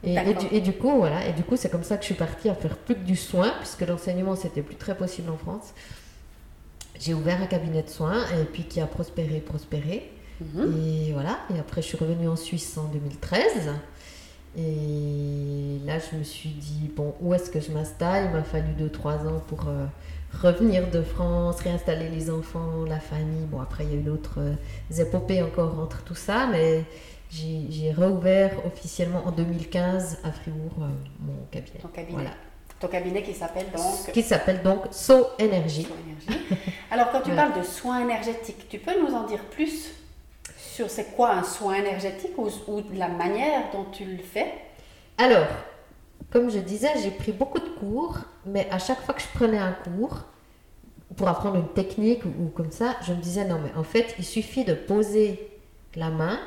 Et, 0.03 0.17
et, 0.50 0.61
du, 0.62 0.73
coup, 0.73 0.97
voilà, 0.97 1.27
et 1.27 1.33
du 1.33 1.43
coup, 1.43 1.57
c'est 1.57 1.69
comme 1.69 1.85
ça 1.85 1.97
que 1.97 2.03
je 2.03 2.07
suis 2.07 2.15
partie 2.15 2.49
à 2.49 2.55
faire 2.55 2.77
plus 2.79 2.95
que 2.95 3.00
du 3.00 3.17
soin, 3.17 3.53
puisque 3.59 3.83
l'enseignement 3.83 4.35
c'était 4.35 4.62
plus 4.62 4.77
très 4.77 4.97
possible 4.97 5.31
en 5.31 5.37
France. 5.37 5.75
J'ai 6.99 7.12
ouvert 7.12 7.41
un 7.43 7.47
cabinet 7.47 7.83
de 7.83 7.89
soins 7.89 8.25
et 8.41 8.45
puis 8.45 8.65
qui 8.65 8.81
a 8.81 8.87
prospéré, 8.87 9.41
prospéré. 9.41 10.11
Mhm. 10.41 10.83
Et 10.85 11.13
voilà, 11.13 11.39
et 11.55 11.59
après 11.59 11.83
je 11.83 11.89
suis 11.89 11.99
revenue 11.99 12.29
en 12.29 12.37
Suisse 12.37 12.77
en 12.79 12.85
2013. 12.85 13.71
Et 14.57 15.79
là, 15.87 15.99
je 15.99 16.17
me 16.17 16.25
suis 16.25 16.51
dit, 16.51 16.91
bon, 16.95 17.15
où 17.21 17.33
est-ce 17.35 17.51
que 17.51 17.61
je 17.61 17.71
m'installe? 17.71 18.25
Il 18.27 18.31
m'a 18.33 18.43
fallu 18.43 18.73
2-3 18.73 19.29
ans 19.29 19.41
pour 19.47 19.69
euh, 19.69 19.87
revenir 20.43 20.91
de 20.91 21.03
France, 21.03 21.61
réinstaller 21.61 22.09
les 22.09 22.31
enfants, 22.31 22.85
la 22.89 22.99
famille. 22.99 23.47
Bon, 23.47 23.61
après, 23.61 23.85
il 23.85 23.91
y 23.91 23.95
a 23.95 23.97
eu 23.99 24.03
d'autres 24.03 24.41
euh, 24.41 25.03
épopées 25.03 25.43
encore 25.43 25.79
entre 25.79 26.03
tout 26.03 26.17
ça, 26.17 26.49
mais 26.51 26.85
j'ai 27.31 27.93
réouvert 27.93 28.51
officiellement 28.67 29.23
en 29.25 29.31
2015 29.31 30.19
à 30.25 30.33
Fribourg 30.33 30.73
euh, 30.81 30.89
mon 31.21 31.47
cabinet. 31.53 31.79
Ton 31.81 31.89
cabinet. 31.89 32.15
Voilà. 32.15 32.31
Ton 32.81 32.89
cabinet 32.89 33.23
qui 33.23 33.35
s'appelle 33.35 33.67
donc 33.77 34.13
Qui 34.13 34.23
s'appelle 34.23 34.63
donc 34.63 34.87
So 34.91 35.29
Énergie. 35.39 35.87
Alors, 36.91 37.13
quand 37.13 37.21
tu 37.21 37.31
parles 37.37 37.57
de 37.57 37.63
soins 37.63 38.01
énergétiques, 38.01 38.69
tu 38.69 38.79
peux 38.81 39.01
nous 39.01 39.15
en 39.15 39.27
dire 39.29 39.45
plus 39.45 39.91
c'est 40.89 41.15
quoi 41.17 41.33
un 41.33 41.43
soin 41.43 41.75
énergétique 41.75 42.37
ou, 42.37 42.49
ou, 42.69 42.83
la 42.95 43.09
manière 43.09 43.71
dont 43.73 43.87
tu 43.93 44.05
le 44.05 44.23
fais? 44.23 44.53
Alors, 45.19 45.49
comme 46.31 46.51
je 46.51 46.59
disais, 46.59 46.91
j'ai 47.03 47.11
pris 47.11 47.33
beaucoup 47.33 47.59
de 47.59 47.69
cours, 47.79 48.19
mais 48.47 48.69
à 48.71 48.79
chaque 48.79 49.01
fois 49.03 49.15
que 49.15 49.23
je 49.23 49.29
prenais 49.35 49.59
un 49.59 49.73
cours, 49.73 50.25
pour 51.17 51.29
apprendre 51.29 51.57
une 51.57 51.69
technique 51.69 52.25
ou, 52.25 52.49
comme 52.55 52.71
ça, 52.71 52.97
je 53.07 53.13
me 53.13 53.21
disais 53.21 53.45
non, 53.45 53.59
mais 53.63 53.73
en 53.77 53.83
fait, 53.83 54.15
il 54.19 54.25
suffit 54.25 54.65
de 54.65 54.75
poser 54.75 55.51
la 55.97 56.11
main 56.11 56.39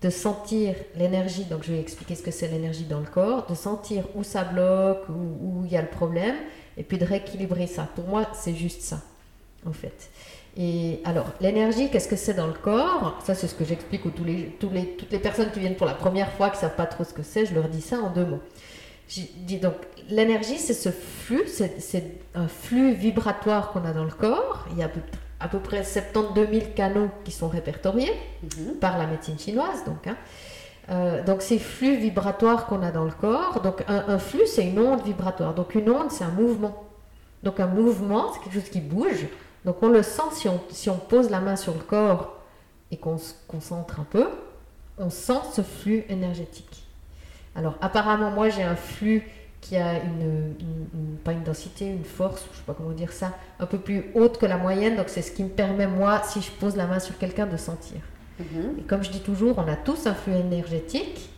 de 0.00 0.10
sentir 0.10 0.76
l'énergie, 0.94 1.44
donc 1.44 1.64
je 1.64 1.72
vais 1.72 1.80
expliquer 1.80 2.14
ce 2.14 2.22
que 2.22 2.30
c'est 2.30 2.46
l'énergie 2.48 2.84
dans 2.84 3.00
le 3.00 3.06
corps, 3.06 3.46
de 3.46 3.54
sentir 3.54 4.04
où 4.14 4.22
ça 4.22 4.44
bloque, 4.44 5.08
où, 5.08 5.64
il 5.64 5.72
y 5.72 5.76
a 5.76 5.82
le 5.82 5.88
problème, 5.88 6.36
et 6.76 6.84
puis 6.84 6.98
de 6.98 7.04
rééquilibrer 7.04 7.66
ça. 7.66 7.88
Pour 7.96 8.06
moi, 8.06 8.26
c'est 8.32 8.54
juste 8.54 8.82
ça, 8.82 9.00
en 9.66 9.72
fait. 9.72 10.10
Et 10.60 11.00
alors, 11.04 11.26
l'énergie, 11.40 11.88
qu'est-ce 11.88 12.08
que 12.08 12.16
c'est 12.16 12.34
dans 12.34 12.48
le 12.48 12.52
corps? 12.52 13.16
Ça, 13.24 13.36
c'est 13.36 13.46
ce 13.46 13.54
que 13.54 13.64
j'explique 13.64 14.04
aux 14.04 14.10
tous 14.10 14.24
les, 14.24 14.56
tous 14.58 14.70
les, 14.70 14.86
toutes 14.96 15.12
les 15.12 15.20
personnes 15.20 15.52
qui 15.52 15.60
viennent 15.60 15.76
pour 15.76 15.86
la 15.86 15.94
première 15.94 16.32
fois, 16.32 16.50
qui 16.50 16.56
ne 16.56 16.62
savent 16.62 16.74
pas 16.74 16.86
trop 16.86 17.04
ce 17.04 17.14
que 17.14 17.22
c'est, 17.22 17.46
je 17.46 17.54
leur 17.54 17.68
dis 17.68 17.80
ça 17.80 18.00
en 18.00 18.10
deux 18.10 18.24
mots. 18.26 18.40
Je 19.08 19.20
dis 19.36 19.58
donc, 19.58 19.76
l'énergie, 20.10 20.58
c'est 20.58 20.74
ce 20.74 20.90
flux, 20.90 21.44
c'est 21.46 22.04
un 22.34 22.48
flux 22.48 22.92
vibratoire 22.92 23.70
qu'on 23.70 23.84
a 23.84 23.92
dans 23.92 24.04
le 24.04 24.10
corps. 24.10 24.66
Il 24.72 24.78
y 24.78 24.82
a 24.82 24.90
à 25.40 25.48
peu 25.48 25.60
près 25.60 25.84
72 25.84 26.48
000 26.50 26.66
canaux 26.74 27.08
qui 27.24 27.30
sont 27.30 27.48
répertoriés 27.48 28.12
mhm. 28.42 28.74
par 28.80 28.98
la 28.98 29.06
médecine 29.06 29.38
chinoise. 29.38 29.84
Donc, 29.86 30.08
hein. 30.08 30.16
euh, 30.90 31.22
donc 31.24 31.40
ces 31.40 31.60
flux 31.60 31.96
vibratoires 31.96 32.66
qu'on 32.66 32.82
a 32.82 32.90
dans 32.90 33.04
le 33.04 33.12
corps, 33.12 33.60
donc 33.62 33.84
un, 33.86 34.18
flux 34.18 34.46
c'est 34.46 34.66
une 34.66 34.80
onde 34.80 35.02
vibratoire. 35.02 35.54
Donc 35.54 35.74
une 35.76 35.88
onde 35.88 36.10
c'est 36.10 36.24
un 36.24 36.30
mouvement. 36.30 36.84
Donc 37.44 37.60
un 37.60 37.68
mouvement 37.68 38.32
c'est 38.32 38.40
quelque 38.40 38.60
chose 38.60 38.70
qui 38.70 38.80
bouge. 38.80 39.26
Donc 39.64 39.82
on 39.82 39.88
le 39.88 40.02
sent 40.02 40.22
si 40.32 40.48
on, 40.48 40.60
si 40.70 40.90
on 40.90 40.96
pose 40.96 41.30
la 41.30 41.40
main 41.40 41.56
sur 41.56 41.74
le 41.74 41.80
corps 41.80 42.36
et 42.90 42.96
qu'on 42.96 43.18
se 43.18 43.34
concentre 43.46 44.00
un 44.00 44.04
peu, 44.04 44.28
on 44.98 45.10
sent 45.10 45.40
ce 45.52 45.62
flux 45.62 46.04
énergétique. 46.08 46.84
Alors 47.54 47.76
apparemment 47.80 48.30
moi 48.30 48.48
j'ai 48.48 48.62
un 48.62 48.76
flux 48.76 49.26
qui 49.60 49.76
a 49.76 50.02
une, 50.02 50.54
pas 51.24 51.32
une 51.32 51.42
densité, 51.42 51.86
une 51.86 52.04
force, 52.04 52.46
je 52.52 52.58
sais 52.58 52.64
pas 52.64 52.74
comment 52.74 52.92
dire 52.92 53.12
ça, 53.12 53.32
un 53.58 53.66
peu 53.66 53.78
plus 53.78 54.06
haute 54.14 54.38
que 54.38 54.46
la 54.46 54.56
moyenne. 54.56 54.96
Donc 54.96 55.08
c'est 55.08 55.22
ce 55.22 55.32
qui 55.32 55.42
me 55.42 55.48
permet 55.48 55.86
moi, 55.86 56.22
si 56.24 56.40
je 56.40 56.50
pose 56.50 56.76
la 56.76 56.86
main 56.86 57.00
sur 57.00 57.18
quelqu'un, 57.18 57.46
de 57.46 57.56
sentir. 57.56 57.98
Mhm. 58.38 58.78
Et 58.78 58.82
comme 58.82 59.02
je 59.02 59.10
dis 59.10 59.20
toujours, 59.20 59.58
on 59.58 59.68
a 59.68 59.76
tous 59.76 60.06
un 60.06 60.14
flux 60.14 60.34
énergétique. 60.34 61.30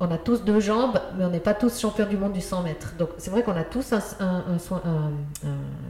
On 0.00 0.10
a 0.10 0.18
tous 0.18 0.42
deux 0.42 0.60
jambes, 0.60 1.00
mais 1.16 1.24
on 1.24 1.30
n'est 1.30 1.40
pas 1.40 1.54
tous 1.54 1.80
champions 1.80 2.06
du 2.06 2.16
monde 2.16 2.32
du 2.32 2.40
100 2.40 2.62
mètres. 2.62 2.94
Donc 2.98 3.10
c'est 3.18 3.30
vrai 3.30 3.42
qu'on 3.42 3.56
a 3.56 3.64
tous 3.64 3.92
un, 3.92 4.02
un, 4.20 4.58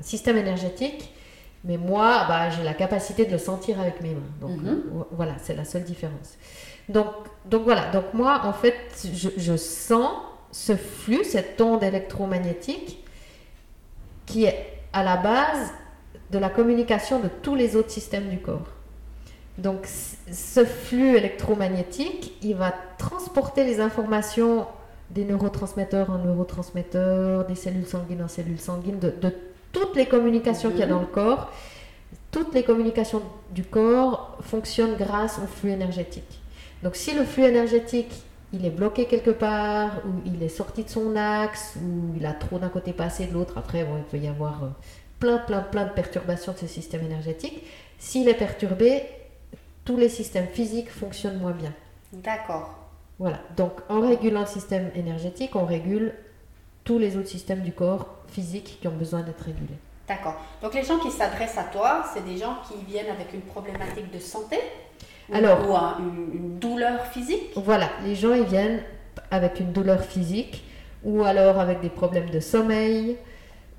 système 0.03 0.37
énergétique, 0.37 1.13
mais 1.65 1.79
moi, 1.79 2.25
bah, 2.29 2.51
j'ai 2.51 2.63
la 2.63 2.75
capacité 2.75 3.25
de 3.25 3.33
le 3.33 3.39
sentir 3.39 3.81
avec 3.81 4.03
mes 4.03 4.15
mains. 4.15 4.21
Donc 4.41 4.61
mhm. 4.61 4.83
voilà, 5.13 5.33
c'est 5.43 5.55
la 5.55 5.65
seule 5.65 5.85
différence. 5.85 6.37
Donc, 6.89 7.07
donc 7.47 7.63
voilà, 7.65 7.91
donc 7.91 8.13
moi, 8.13 8.43
en 8.45 8.53
fait, 8.53 8.77
je, 9.13 9.31
je 9.37 9.57
sens 9.57 10.11
ce 10.53 10.77
flux, 10.77 11.25
cette 11.25 11.61
onde 11.61 11.83
électromagnétique 11.83 13.03
qui 14.27 14.45
est 14.45 14.81
à 14.93 15.03
la 15.03 15.17
base 15.17 15.73
de 16.31 16.39
la 16.39 16.51
communication 16.51 17.21
de 17.21 17.29
tous 17.29 17.55
les 17.55 17.77
autres 17.77 17.91
systèmes 17.91 18.29
du 18.29 18.39
corps. 18.39 18.74
Donc 19.59 19.87
ce 19.87 20.65
flux 20.65 21.17
électromagnétique, 21.17 22.33
il 22.43 22.57
va 22.57 22.75
transporter 22.99 23.65
les 23.65 23.81
informations 23.81 24.67
des 25.11 25.25
neurotransmetteurs 25.25 26.11
en 26.11 26.19
neurotransmetteurs, 26.19 27.47
des 27.47 27.55
cellules 27.55 27.87
sanguines 27.87 28.23
en 28.23 28.29
cellules 28.29 28.59
sanguines, 28.59 28.99
de, 28.99 29.13
toutes 29.73 29.97
les 29.97 30.07
communications 30.07 30.71
qu'il 30.71 30.81
y 30.81 30.83
a 30.83 30.87
dans 30.87 31.01
le 31.01 31.07
corps. 31.07 31.53
Toutes 32.31 32.55
les 32.55 32.65
communications 32.65 33.23
du 33.53 33.65
corps 33.65 34.39
fonctionnent 34.41 34.97
grâce 34.97 35.39
au 35.39 35.47
flux 35.47 35.71
énergétique. 35.71 36.41
Donc 36.83 36.97
si 36.97 37.15
le 37.15 37.25
flux 37.25 37.45
énergétique 37.45 38.25
il 38.55 38.65
est 38.65 38.71
bloqué 38.71 39.07
quelque 39.07 39.31
part, 39.31 40.03
ou 40.07 40.23
il 40.27 40.43
est 40.43 40.49
sorti 40.49 40.85
de 40.85 40.89
son 40.89 41.17
axe, 41.17 41.75
ou 41.83 42.15
il 42.17 42.25
a 42.25 42.33
trop 42.33 42.59
d'un 42.59 42.69
côté 42.69 42.93
passé 42.93 43.27
de 43.27 43.33
l'autre. 43.33 43.59
Après, 43.59 43.85
bon, 43.85 43.97
il 43.97 44.05
peut 44.05 44.25
y 44.25 44.29
avoir 44.29 44.63
euh, 44.63 44.69
plein, 45.19 45.39
plein, 45.39 45.61
plein 45.61 45.87
de 45.87 45.93
perturbations 45.93 46.53
de 46.53 46.59
ce 46.59 46.67
système 46.67 47.03
énergétique. 47.03 47.65
S'il 47.99 48.29
est 48.29 48.35
perturbé, 48.35 49.03
tous 49.85 49.97
les 49.97 50.09
systèmes 50.09 50.47
physiques 50.47 50.91
fonctionnent 50.91 51.39
moins 51.39 51.53
bien. 51.53 51.73
D'accord. 52.13 52.75
Voilà. 53.19 53.39
Donc, 53.57 53.73
en 53.89 54.01
régulant 54.01 54.41
le 54.41 54.47
système 54.47 54.91
énergétique, 54.95 55.55
on 55.55 55.65
régule 55.65 56.15
tous 56.85 56.99
les 56.99 57.17
autres 57.17 57.29
systèmes 57.29 57.63
du 57.63 57.73
corps 57.73 58.07
physique 58.29 58.79
qui 58.81 58.89
ont 58.89 58.97
besoin 58.97 59.23
d'être 59.23 59.43
régulés. 59.43 59.79
D'accord. 60.09 60.37
Donc, 60.63 60.75
les 60.75 60.85
gens 60.85 60.99
qui 60.99 61.11
s'adressent 61.11 61.59
à 61.59 61.65
toi, 61.65 62.05
c'est 62.13 62.25
des 62.25 62.37
gens 62.37 62.57
qui 62.69 62.85
viennent 62.85 63.11
avec 63.11 63.33
une 63.33 63.43
problématique 63.43 64.13
de 64.13 64.19
santé 64.19 64.59
alors, 65.33 65.59
ou 65.69 66.03
une, 66.35 66.59
douleur 66.59 67.07
physique? 67.07 67.51
Voilà, 67.57 67.89
les 68.05 68.15
gens 68.15 68.35
ils 68.35 68.45
viennent 68.45 68.83
avec 69.31 69.61
une 69.61 69.73
douleur 69.73 70.03
physique 70.03 70.65
ou 71.03 71.23
alors 71.23 71.59
avec 71.59 71.81
des 71.81 71.89
problèmes 71.89 72.31
de 72.31 72.41
sommeil 72.41 73.17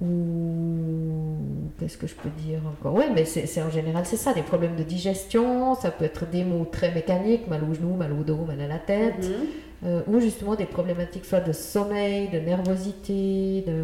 ou 0.02 1.38
qu'est-ce 1.80 1.98
que 1.98 2.08
je 2.08 2.16
peux 2.16 2.30
dire 2.30 2.60
encore? 2.66 2.94
Oui, 2.94 3.06
mais 3.14 3.26
c'est 3.26 3.62
en 3.62 3.70
général 3.70 4.06
c'est 4.06 4.18
ça, 4.18 4.34
des 4.34 4.42
problèmes 4.42 4.76
de 4.76 4.84
digestion, 4.84 5.76
ça 5.76 5.92
peut 5.92 6.06
être 6.06 6.30
des 6.30 6.44
mots 6.44 6.66
très 6.66 6.92
mécaniques, 6.92 7.48
mal 7.48 7.64
au 7.64 7.74
genou, 7.74 7.96
mal 7.96 8.12
au 8.14 8.24
dos, 8.24 8.46
mal 8.46 8.60
à 8.62 8.68
la 8.68 8.80
tête, 8.80 9.24
mhm. 9.24 9.48
euh, 9.86 10.02
ou 10.08 10.20
justement 10.20 10.56
des 10.56 10.66
problématiques 10.66 11.26
soit 11.26 11.42
de 11.42 11.54
sommeil, 11.54 12.30
de 12.30 12.40
nervosité, 12.40 13.64
de 13.68 13.84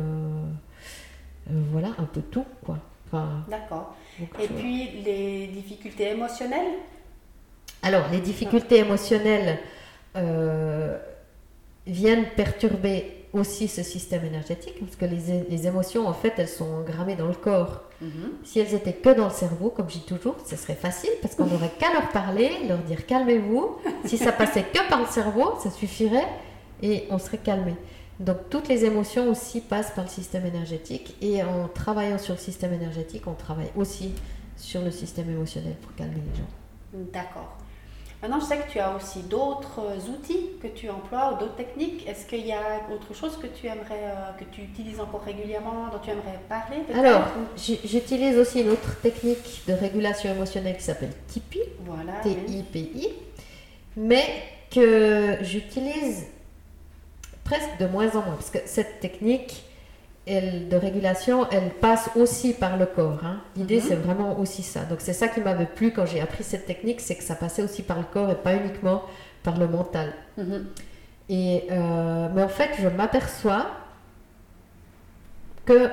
euh, 1.50 1.62
voilà 1.71 1.89
un 1.98 2.05
peu 2.05 2.21
tout 2.21 2.45
quoi. 2.63 2.77
D'accord. 3.50 3.95
Et 4.41 4.48
puis 4.48 5.01
les 5.03 5.48
difficultés 5.48 6.12
émotionnelles? 6.12 6.77
Alors, 7.83 8.03
les 8.12 8.19
difficultés 8.19 8.77
émotionnelles 8.77 9.57
euh, 10.15 10.98
viennent 11.88 12.25
perturber 12.36 13.20
aussi 13.33 13.67
ce 13.67 13.83
système 13.83 14.25
énergétique, 14.25 14.75
parce 14.79 14.95
que 14.95 15.05
les, 15.05 15.67
émotions, 15.67 16.07
en 16.07 16.13
fait, 16.13 16.33
elles 16.38 16.50
sont 16.50 16.81
grammées 16.81 17.15
dans 17.15 17.27
le 17.27 17.33
corps. 17.33 17.83
Mhm. 18.01 18.09
Si 18.43 18.59
elles 18.59 18.73
étaient 18.73 18.93
que 18.93 19.09
dans 19.09 19.25
le 19.25 19.33
cerveau, 19.33 19.69
comme 19.69 19.89
je 19.89 20.00
dis 20.00 20.05
toujours, 20.05 20.35
ce 20.45 20.55
serait 20.55 20.75
facile, 20.75 21.11
parce 21.21 21.35
qu'on 21.35 21.45
n'aurait 21.45 21.71
qu'à 21.79 21.93
leur 21.93 22.09
parler, 22.09 22.50
leur 22.67 22.79
dire 22.79 23.05
calmez-vous. 23.05 23.77
Si 24.05 24.17
ça 24.17 24.31
passait 24.31 24.63
que 24.63 24.89
par 24.89 25.00
le 25.00 25.07
cerveau, 25.07 25.53
ça 25.63 25.69
suffirait, 25.69 26.27
et 26.81 27.05
on 27.09 27.19
serait 27.19 27.38
calmé. 27.38 27.75
Donc 28.19 28.38
toutes 28.50 28.67
les 28.67 28.85
émotions 28.85 29.29
aussi 29.29 29.61
passent 29.61 29.91
par 29.91 30.03
le 30.03 30.09
système 30.09 30.45
énergétique, 30.45 31.15
et 31.21 31.41
en 31.43 31.67
travaillant 31.67 32.17
sur 32.17 32.33
le 32.33 32.39
système 32.39 32.73
énergétique, 32.73 33.23
on 33.27 33.33
travaille 33.33 33.71
aussi 33.75 34.13
sur 34.57 34.81
le 34.81 34.91
système 34.91 35.29
émotionnel 35.29 35.75
pour 35.81 35.95
calmer 35.95 36.15
les 36.15 36.38
gens. 36.38 37.09
D'accord. 37.13 37.57
Maintenant, 38.21 38.39
je 38.39 38.45
sais 38.45 38.57
que 38.57 38.71
tu 38.71 38.79
as 38.79 38.95
aussi 38.95 39.23
d'autres 39.23 39.81
outils 40.07 40.51
que 40.61 40.67
tu 40.67 40.89
emploies 40.89 41.33
ou 41.33 41.39
d'autres 41.39 41.55
techniques. 41.55 42.07
Est-ce 42.07 42.27
qu'il 42.27 42.45
y 42.45 42.51
a 42.51 42.81
autre 42.93 43.15
chose 43.15 43.35
que 43.37 43.47
tu 43.47 43.65
aimerais, 43.65 44.03
euh, 44.03 44.31
que 44.37 44.43
tu 44.51 44.61
utilises 44.61 44.99
encore 44.99 45.23
régulièrement, 45.23 45.87
dont 45.91 45.97
tu 46.03 46.11
aimerais 46.11 46.39
parler 46.47 46.77
Alors, 46.93 47.23
j'utilise 47.57 48.37
aussi 48.37 48.61
une 48.61 48.69
autre 48.69 48.99
technique 49.01 49.63
de 49.67 49.73
régulation 49.73 50.29
émotionnelle 50.29 50.77
qui 50.77 50.83
s'appelle 50.83 51.13
TIPI. 51.29 51.61
Voilà. 51.79 52.13
T-I-P-I. 52.21 53.09
Mais 53.97 54.25
que 54.69 55.37
j'utilise 55.41 56.27
presque 57.43 57.77
de 57.79 57.87
moins 57.87 58.09
en 58.11 58.21
moins. 58.21 58.35
Parce 58.35 58.51
que 58.51 58.59
cette 58.65 58.99
technique, 58.99 59.63
elle, 60.25 60.69
de 60.69 60.75
régulation, 60.75 61.47
elle 61.51 61.71
passe 61.71 62.09
aussi 62.15 62.53
par 62.53 62.77
le 62.77 62.85
corps. 62.85 63.19
Hein. 63.23 63.41
L'idée, 63.55 63.77
mhm. 63.77 63.83
c'est 63.87 63.95
vraiment 63.95 64.39
aussi 64.39 64.63
ça. 64.63 64.81
Donc, 64.85 64.99
c'est 65.01 65.13
ça 65.13 65.27
qui 65.27 65.39
m'avait 65.39 65.65
plu 65.65 65.91
quand 65.91 66.05
j'ai 66.05 66.21
appris 66.21 66.43
cette 66.43 66.65
technique, 66.65 67.01
c'est 67.01 67.15
que 67.15 67.23
ça 67.23 67.35
passait 67.35 67.63
aussi 67.63 67.81
par 67.81 67.97
le 67.97 68.05
corps 68.05 68.29
et 68.29 68.35
pas 68.35 68.53
uniquement 68.53 69.03
par 69.43 69.57
le 69.57 69.67
mental. 69.67 70.13
Mhm. 70.37 70.67
Et, 71.29 71.63
euh, 71.71 72.27
mais 72.33 72.43
en 72.43 72.49
fait, 72.49 72.71
je 72.79 72.87
m'aperçois 72.87 73.67
que 75.65 75.89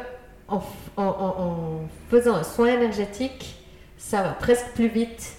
en, 0.48 0.60
faisant 2.10 2.34
un 2.34 2.42
soin 2.42 2.68
énergétique, 2.68 3.62
ça 3.98 4.22
va 4.22 4.30
presque 4.30 4.68
plus 4.74 4.88
vite 4.88 5.34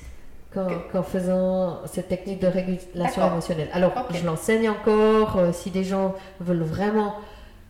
qu'en 0.53 1.03
faisant 1.03 1.79
cette 1.85 2.07
technique 2.07 2.39
de 2.39 2.47
régulation 2.47 3.27
émotionnelle. 3.27 3.69
Alors, 3.71 3.93
je 4.11 4.25
l'enseigne 4.25 4.69
encore. 4.69 5.37
Euh, 5.37 5.51
si 5.51 5.69
des 5.69 5.83
gens 5.83 6.15
veulent 6.39 6.63
vraiment 6.63 7.15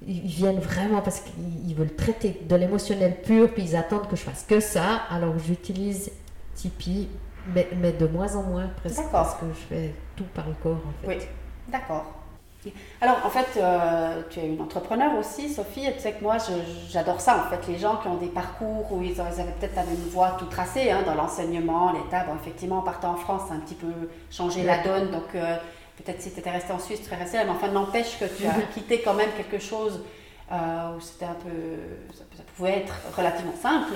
ils 0.07 0.21
viennent 0.21 0.59
vraiment 0.59 1.01
parce 1.01 1.21
qu'ils 1.21 1.75
veulent 1.75 1.95
traiter 1.95 2.41
de 2.47 2.55
l'émotionnel 2.55 3.21
pur, 3.21 3.51
puis 3.53 3.63
ils 3.63 3.75
attendent 3.75 4.07
que 4.07 4.15
je 4.15 4.23
fasse 4.23 4.43
que 4.43 4.59
ça. 4.59 5.01
Alors 5.09 5.37
j'utilise 5.39 6.11
Tipeee, 6.55 7.09
mais, 7.53 7.67
mais, 7.77 7.91
de 7.91 8.07
moins 8.07 8.35
en 8.35 8.43
moins 8.43 8.67
presque, 8.77 9.03
parce 9.11 9.35
que 9.35 9.45
je 9.49 9.75
fais 9.75 9.93
tout 10.15 10.25
par 10.33 10.47
le 10.47 10.55
corps 10.61 10.77
en 10.77 11.07
fait. 11.07 11.07
Oui, 11.07 11.23
d'accord. 11.67 12.15
Alors 12.99 13.17
en 13.25 13.29
fait, 13.29 13.57
euh, 13.57 14.21
tu 14.29 14.39
es 14.39 14.47
une 14.47 14.61
entrepreneur 14.61 15.17
aussi, 15.17 15.47
Sophie, 15.47 15.85
et 15.85 15.93
tu 15.93 16.01
sais 16.01 16.11
que 16.11 16.21
moi 16.21 16.35
j'adore 16.89 17.21
ça 17.21 17.45
en 17.45 17.49
fait, 17.49 17.71
les 17.71 17.77
gens 17.77 17.97
qui 17.97 18.09
ont 18.09 18.17
des 18.17 18.27
parcours 18.27 18.91
où 18.91 19.01
ils, 19.01 19.19
avaient 19.21 19.43
peut-être 19.59 19.79
une 19.89 20.09
voie 20.09 20.35
tout 20.37 20.45
tracée 20.45 20.91
hein, 20.91 21.03
dans 21.05 21.15
l'enseignement, 21.15 21.93
l'État. 21.93 22.25
Bon, 22.25 22.35
effectivement, 22.35 22.79
en 22.79 22.83
partant 22.83 23.11
en 23.11 23.15
France, 23.15 23.43
ça 23.47 23.53
a 23.53 23.57
un 23.57 23.61
petit 23.61 23.75
peu 23.75 24.09
changé 24.29 24.63
la 24.63 24.83
donne, 24.83 25.11
donc. 25.11 25.35
Euh, 25.35 25.57
Peut-être 26.03 26.21
si 26.21 26.31
tu 26.31 26.39
étais 26.39 26.49
resté 26.49 26.71
en 26.71 26.79
Suisse, 26.79 26.99
tu 26.99 27.05
serais 27.05 27.17
resté 27.17 27.37
là, 27.37 27.43
mais 27.43 27.51
enfin, 27.51 27.67
n'empêche 27.67 28.17
que 28.19 28.25
tu 28.25 28.45
as 28.45 28.53
quitté 28.73 29.01
quand 29.01 29.13
même 29.13 29.29
quelque 29.35 29.59
chose 29.59 30.01
euh, 30.51 30.95
où 30.97 31.01
c'était 31.01 31.25
un 31.25 31.35
peu. 31.35 32.15
Ça, 32.15 32.43
pouvait 32.55 32.79
être 32.79 32.93
relativement 33.15 33.55
simple 33.61 33.93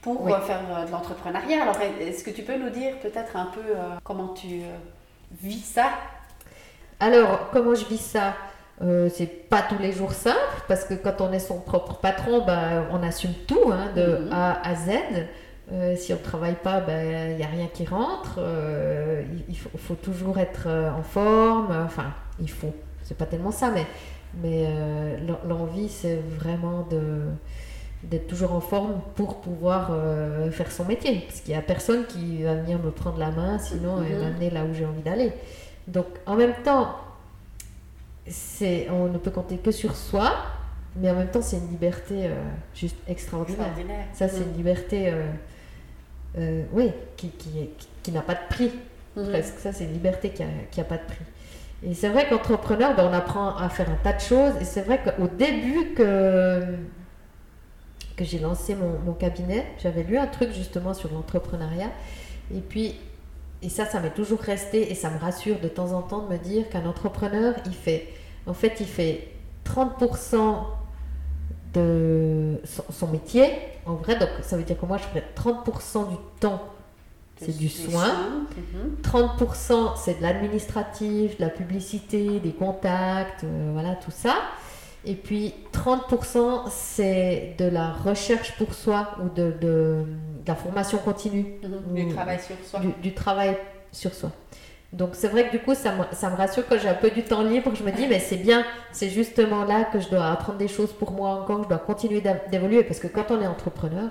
pour 0.00 0.26
euh, 0.26 0.40
faire 0.40 0.60
euh, 0.70 0.86
de 0.86 0.90
l'entrepreneuriat. 0.90 1.62
Alors, 1.62 1.76
est-ce 2.00 2.24
que 2.24 2.30
tu 2.30 2.42
peux 2.42 2.56
nous 2.56 2.70
dire 2.70 2.98
peut-être 3.00 3.36
un 3.36 3.46
peu 3.46 3.60
comment 4.04 4.28
tu 4.28 4.62
vis 5.42 5.62
ça? 5.62 5.90
Alors, 7.00 7.50
comment 7.52 7.74
je 7.74 7.84
vis 7.84 7.98
ça? 7.98 8.34
C'est 9.14 9.48
pas 9.50 9.60
tous 9.60 9.76
les 9.78 9.92
jours 9.92 10.12
simple 10.12 10.38
parce 10.66 10.84
que 10.84 10.94
quand 10.94 11.20
on 11.20 11.32
est 11.32 11.38
son 11.38 11.60
propre 11.60 11.96
patron, 11.96 12.46
bah, 12.46 12.86
on 12.90 13.02
assume 13.02 13.34
tout 13.46 13.70
hein, 13.70 13.90
de 13.94 14.24
mhm. 14.24 14.32
A 14.32 14.66
à 14.66 14.74
Z. 14.74 14.90
Euh, 15.72 15.94
si 15.96 16.12
on 16.12 16.16
ne 16.16 16.22
travaille 16.22 16.56
pas, 16.56 16.80
ben, 16.80 17.30
il 17.30 17.36
n'y 17.36 17.44
a 17.44 17.46
rien 17.46 17.68
qui 17.72 17.86
rentre. 17.86 18.36
Euh, 18.38 19.22
il, 19.48 19.56
faut, 19.56 19.70
faut 19.78 19.94
toujours 19.94 20.38
être 20.38 20.64
euh, 20.66 20.90
en 20.90 21.02
forme. 21.02 21.70
Enfin, 21.84 22.12
il 22.40 22.50
faut. 22.50 22.74
C'est 23.04 23.16
pas 23.16 23.26
tellement 23.26 23.52
ça, 23.52 23.70
mais, 23.70 23.86
mais 24.42 24.64
euh, 24.66 25.16
l'en- 25.26 25.40
l'envie, 25.48 25.88
c'est 25.88 26.16
vraiment 26.38 26.82
de 26.90 27.22
d'être 28.02 28.28
toujours 28.28 28.52
en 28.54 28.60
forme 28.60 29.02
pour 29.14 29.42
pouvoir 29.42 29.90
faire 30.52 30.72
son 30.72 30.86
métier. 30.86 31.22
Parce 31.28 31.40
qu'il 31.42 31.52
n'y 31.52 31.58
a 31.58 31.62
personne 31.62 32.06
qui 32.06 32.42
va 32.44 32.54
venir 32.54 32.78
me 32.78 32.90
prendre 32.90 33.18
la 33.18 33.30
main, 33.30 33.58
sinon 33.58 34.02
et 34.02 34.14
Mhm. 34.14 34.20
m'amener 34.20 34.48
là 34.50 34.64
où 34.64 34.72
j'ai 34.72 34.86
envie 34.86 35.02
d'aller. 35.02 35.32
Donc, 35.86 36.06
en 36.24 36.34
même 36.34 36.54
temps, 36.64 36.96
on 38.90 39.08
ne 39.08 39.18
peut 39.18 39.30
compter 39.30 39.58
que 39.58 39.70
sur 39.70 39.96
soi, 39.96 40.32
mais 40.96 41.10
en 41.10 41.14
même 41.14 41.28
temps, 41.30 41.42
c'est 41.42 41.58
une 41.58 41.68
liberté 41.68 42.30
juste 42.74 42.96
extraordinaire. 43.06 43.66
Extraordinaire. 43.66 44.06
Ça, 44.14 44.28
c'est 44.28 44.42
une 44.44 44.54
liberté, 44.56 45.12
euh, 46.38 46.64
oui, 46.72 46.90
qui, 47.16 47.30
qui, 47.30 47.50
qui- 47.78 47.88
qui 48.02 48.12
n'a 48.12 48.22
pas 48.22 48.34
de 48.34 48.46
prix, 48.48 48.70
Mhm. 49.16 49.28
presque. 49.30 49.58
Ça, 49.58 49.72
c'est 49.72 49.84
une 49.84 49.92
liberté 49.92 50.30
qui 50.30 50.42
n'a 50.42 50.84
pas 50.84 50.96
de 50.96 51.04
prix. 51.04 51.24
Et 51.82 51.94
c'est 51.94 52.08
vrai 52.10 52.28
qu'entrepreneur, 52.28 52.94
ben, 52.94 53.08
on 53.10 53.12
apprend 53.12 53.56
à 53.56 53.68
faire 53.68 53.88
un 53.90 53.96
tas 54.04 54.12
de 54.12 54.20
choses. 54.20 54.52
Et 54.60 54.64
c'est 54.64 54.82
vrai 54.82 55.00
qu'au 55.02 55.26
début 55.28 55.94
que, 55.96 56.62
que 58.16 58.24
j'ai 58.24 58.38
lancé 58.38 58.74
mon, 58.74 58.98
mon 59.04 59.12
cabinet, 59.14 59.66
j'avais 59.82 60.02
lu 60.02 60.18
un 60.18 60.26
truc 60.26 60.52
justement 60.52 60.94
sur 60.94 61.12
l'entrepreneuriat. 61.12 61.90
Et 62.54 62.60
puis, 62.60 62.94
et 63.62 63.68
ça, 63.68 63.86
ça 63.86 64.00
m'est 64.00 64.14
toujours 64.14 64.40
resté 64.40 64.90
et 64.90 64.94
ça 64.94 65.10
me 65.10 65.18
rassure 65.18 65.58
de 65.60 65.68
temps 65.68 65.92
en 65.92 66.02
temps 66.02 66.22
de 66.26 66.32
me 66.32 66.38
dire 66.38 66.68
qu'un 66.68 66.86
entrepreneur, 66.86 67.54
il 67.66 67.74
fait, 67.74 68.08
en 68.46 68.54
fait, 68.54 68.74
il 68.80 68.86
fait 68.86 69.28
30% 69.64 70.66
de 71.74 72.60
son, 72.64 72.84
son 72.90 73.06
métier. 73.08 73.50
En 73.86 73.94
vrai, 73.94 74.18
donc 74.18 74.28
ça 74.42 74.56
veut 74.56 74.62
dire 74.62 74.78
que 74.78 74.86
moi, 74.86 74.96
je 74.98 75.04
ferais 75.04 75.24
30% 75.36 76.08
du 76.10 76.16
temps, 76.40 76.62
c'est 77.40 77.56
du 77.56 77.68
soin. 77.68 78.08
Mhm. 78.56 78.96
30% 79.02 79.96
c'est 79.96 80.18
de 80.18 80.22
l'administratif, 80.22 81.38
de 81.38 81.42
la 81.44 81.48
publicité, 81.50 82.38
des 82.40 82.52
contacts, 82.52 83.44
euh, 83.44 83.70
voilà 83.72 83.94
tout 83.94 84.10
ça. 84.10 84.34
Et 85.06 85.14
puis 85.14 85.54
30% 85.72 86.64
c'est 86.70 87.54
de 87.58 87.64
la 87.64 87.92
recherche 87.92 88.56
pour 88.58 88.74
soi 88.74 89.12
ou 89.24 89.30
de, 89.34 89.52
de- 89.60 90.04
de 90.44 90.48
la 90.48 90.54
formation 90.54 90.98
continue, 90.98 91.54
Mhm. 91.62 91.94
Du 91.94 92.04
Ou- 92.06 92.12
travail 92.12 92.38
sur 92.40 92.56
soi. 92.68 92.80
du, 92.80 92.88
du 93.00 93.14
travail 93.14 93.56
sur 93.92 94.12
soi. 94.12 94.30
Donc 94.92 95.10
c'est 95.12 95.28
vrai 95.28 95.46
que 95.46 95.52
du 95.52 95.60
coup 95.60 95.74
ça 95.74 95.92
me, 95.92 96.02
ça 96.12 96.30
me 96.30 96.36
rassure 96.36 96.64
quand 96.68 96.76
j'ai 96.78 96.88
un 96.88 96.94
peu 96.94 97.10
du 97.10 97.22
temps 97.22 97.42
libre, 97.42 97.70
je 97.74 97.84
me 97.84 97.92
dis 97.92 98.06
mais 98.08 98.18
c'est 98.18 98.36
bien, 98.36 98.64
c'est 98.90 99.08
justement 99.08 99.64
là 99.64 99.84
que 99.84 100.00
je 100.00 100.08
dois 100.08 100.26
apprendre 100.32 100.58
des 100.58 100.66
choses 100.68 100.92
pour 100.92 101.12
moi 101.12 101.30
encore, 101.30 101.58
que 101.58 101.64
je 101.64 101.68
dois 101.68 101.78
continuer 101.78 102.20
d'évoluer 102.50 102.82
parce 102.82 102.98
que 102.98 103.06
quand 103.06 103.30
on 103.30 103.40
est 103.40 103.46
entrepreneur, 103.46 104.10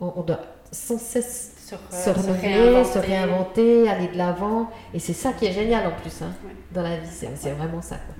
on, 0.00 0.12
on 0.16 0.22
doit 0.22 0.40
sans 0.72 0.98
cesse 0.98 1.52
Sur, 1.66 1.78
se 1.90 2.10
renouveler, 2.10 2.84
se 2.84 2.98
réinventer. 2.98 3.82
réinventer, 3.82 3.88
aller 3.90 4.08
de 4.08 4.18
l'avant. 4.18 4.70
Et 4.94 4.98
c'est 4.98 5.12
ça 5.12 5.32
qui 5.32 5.46
est 5.46 5.52
génial 5.52 5.86
en 5.86 5.92
plus 6.00 6.22
hein, 6.22 6.32
Ouais. 6.44 6.52
dans 6.72 6.82
la 6.82 6.96
vie, 6.96 7.08
c'est 7.10 7.50
vraiment 7.52 7.80
ça. 7.82 7.96
quoi. 7.96 8.14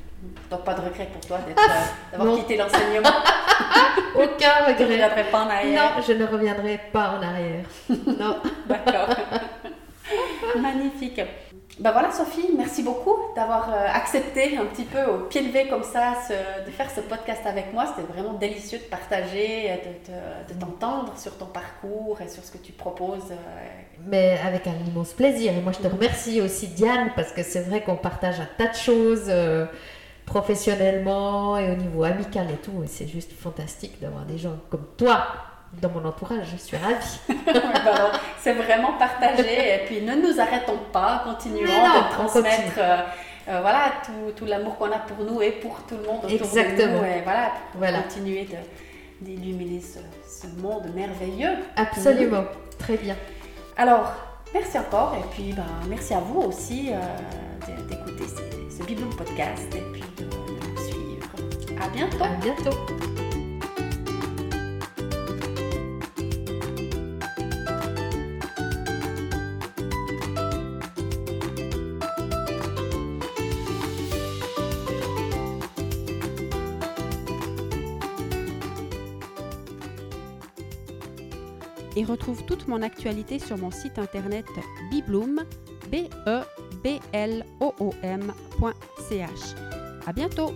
Donc 0.57 0.65
pas 0.65 0.75
de 0.75 0.81
regret 0.83 1.09
pour 1.13 1.21
toi 1.27 1.39
d'être, 1.47 1.59
euh, 1.59 2.17
d'avoir 2.19 2.37
quitté 2.39 2.57
l'enseignement? 2.57 3.09
Aucun 4.15 4.29
Tu 4.37 4.45
ne 4.45 4.69
regret. 4.73 4.85
reviendrais 4.85 5.25
pas 5.31 5.41
en 5.45 5.49
arrière? 5.49 5.83
Non, 5.97 6.03
je 6.07 6.13
ne 6.13 6.25
reviendrai 6.27 6.81
pas 6.93 7.15
en 7.19 7.23
arrière. 7.23 7.65
Non. 8.19 8.37
D'accord. 8.69 9.09
Magnifique. 10.61 11.21
Ben 11.79 11.93
voilà 11.93 12.11
Sophie, 12.11 12.51
merci 12.59 12.83
beaucoup 12.83 13.15
d'avoir 13.35 13.73
euh, 13.73 13.87
accepté 13.95 14.57
un 14.59 14.67
petit 14.67 14.85
peu 14.85 15.03
au 15.05 15.19
pied 15.29 15.41
levé 15.41 15.67
comme 15.69 15.83
ça 15.85 16.15
de 16.67 16.71
faire 16.71 16.91
ce 16.91 17.01
podcast 17.01 17.41
avec 17.47 17.73
moi. 17.73 17.87
C'était 17.87 18.13
vraiment 18.13 18.35
délicieux 18.35 18.79
de 18.79 18.85
partager, 18.85 19.71
de, 19.85 20.07
te- 20.07 20.53
de 20.55 20.61
t'entendre 20.61 21.17
sur 21.17 21.39
ton 21.39 21.47
parcours 21.47 22.21
et 22.21 22.29
sur 22.29 22.45
ce 22.45 22.51
que 22.53 22.59
tu 22.59 22.73
proposes. 22.73 23.31
euh, 23.31 23.69
Mais 24.07 24.39
avec 24.45 24.67
un 24.67 24.75
immense 24.87 25.13
plaisir. 25.15 25.53
Et 25.57 25.61
moi, 25.61 25.73
je 25.73 25.79
te 25.79 25.87
remercie 25.87 26.41
aussi, 26.43 26.67
Diane, 26.69 27.13
parce 27.17 27.33
que 27.33 27.43
c'est 27.43 27.63
vrai 27.63 27.83
qu'on 27.83 27.97
partage 27.97 28.41
un 28.41 28.49
tas 28.59 28.69
de 28.71 28.77
choses 28.77 29.27
euh, 29.29 29.65
professionnellement 30.27 31.57
et 31.57 31.71
au 31.71 31.77
niveau 31.77 32.05
amical 32.05 32.51
et 32.51 32.57
tout. 32.57 32.83
Et 32.83 32.89
c'est 32.89 33.07
juste 33.09 33.33
fantastique 33.33 34.01
d'avoir 34.01 34.25
des 34.25 34.39
gens 34.39 34.57
comme 34.71 34.87
toi 34.97 35.27
dans 35.75 35.89
mon 35.91 36.05
entourage. 36.05 36.47
Je 36.53 36.57
suis 36.57 36.77
ravie. 36.77 37.21
C'est 38.41 38.55
vraiment 38.55 38.93
partagé. 38.95 39.75
Et 39.75 39.79
puis 39.87 40.03
ne 40.03 40.15
nous 40.17 40.41
arrêtons 40.41 40.79
pas, 40.93 41.23
continuons 41.25 41.67
non, 41.67 42.01
de 42.01 42.13
transmettre 42.13 42.79
euh, 42.79 42.97
euh, 43.49 43.61
voilà, 43.61 43.93
tout, 44.05 44.33
tout 44.37 44.45
l'amour 44.47 44.77
qu'on 44.77 44.91
a 44.93 44.99
pour 44.99 45.25
nous 45.25 45.41
et 45.43 45.51
pour 45.53 45.77
tout 45.89 45.97
le 45.97 46.03
monde 46.07 46.19
autour 46.25 46.29
de 46.29 46.35
Exactement. 46.35 46.99
nous. 47.01 47.05
Et 47.05 47.21
voilà, 47.23 47.53
pour 47.73 47.79
Voilà. 47.81 48.03
continuer 48.03 48.45
de- 48.45 49.25
d'illuminer 49.25 49.81
ce, 49.83 49.99
ce 50.27 50.47
monde 50.61 50.87
merveilleux. 50.95 51.57
Absolument. 51.77 52.45
Très 52.79 52.97
bien. 52.97 53.17
Alors, 53.77 54.13
merci 54.55 54.79
encore. 54.79 55.15
Et 55.19 55.25
puis, 55.35 55.53
ben, 55.53 55.65
merci 55.89 56.15
à 56.15 56.21
vous 56.21 56.41
aussi 56.41 56.91
euh, 56.91 56.97
de- 57.67 57.83
d'écouter 57.89 58.25
ce, 58.27 58.77
ce 58.79 59.17
Podcast 59.17 59.75
et 59.75 59.83
puis 59.93 60.03
de, 60.19 60.25
de 60.25 60.31
nous 60.31 60.83
suivre. 60.89 61.29
À 61.83 61.89
bientôt. 61.89 62.25
À 62.25 62.29
bientôt. 62.41 63.30
Et 81.97 82.05
retrouve 82.05 82.45
toute 82.45 82.69
mon 82.69 82.83
actualité 82.83 83.39
sur 83.39 83.59
mon 83.59 83.71
site 83.71 83.99
internet 83.99 84.47
bibloom, 84.91 85.43
b 85.91 86.09
e 86.27 86.41
b 86.83 87.01
l 87.13 87.45
o 87.61 87.75
o 87.81 87.95
m.ch. 88.03 89.55
À 90.07 90.13
bientôt. 90.13 90.53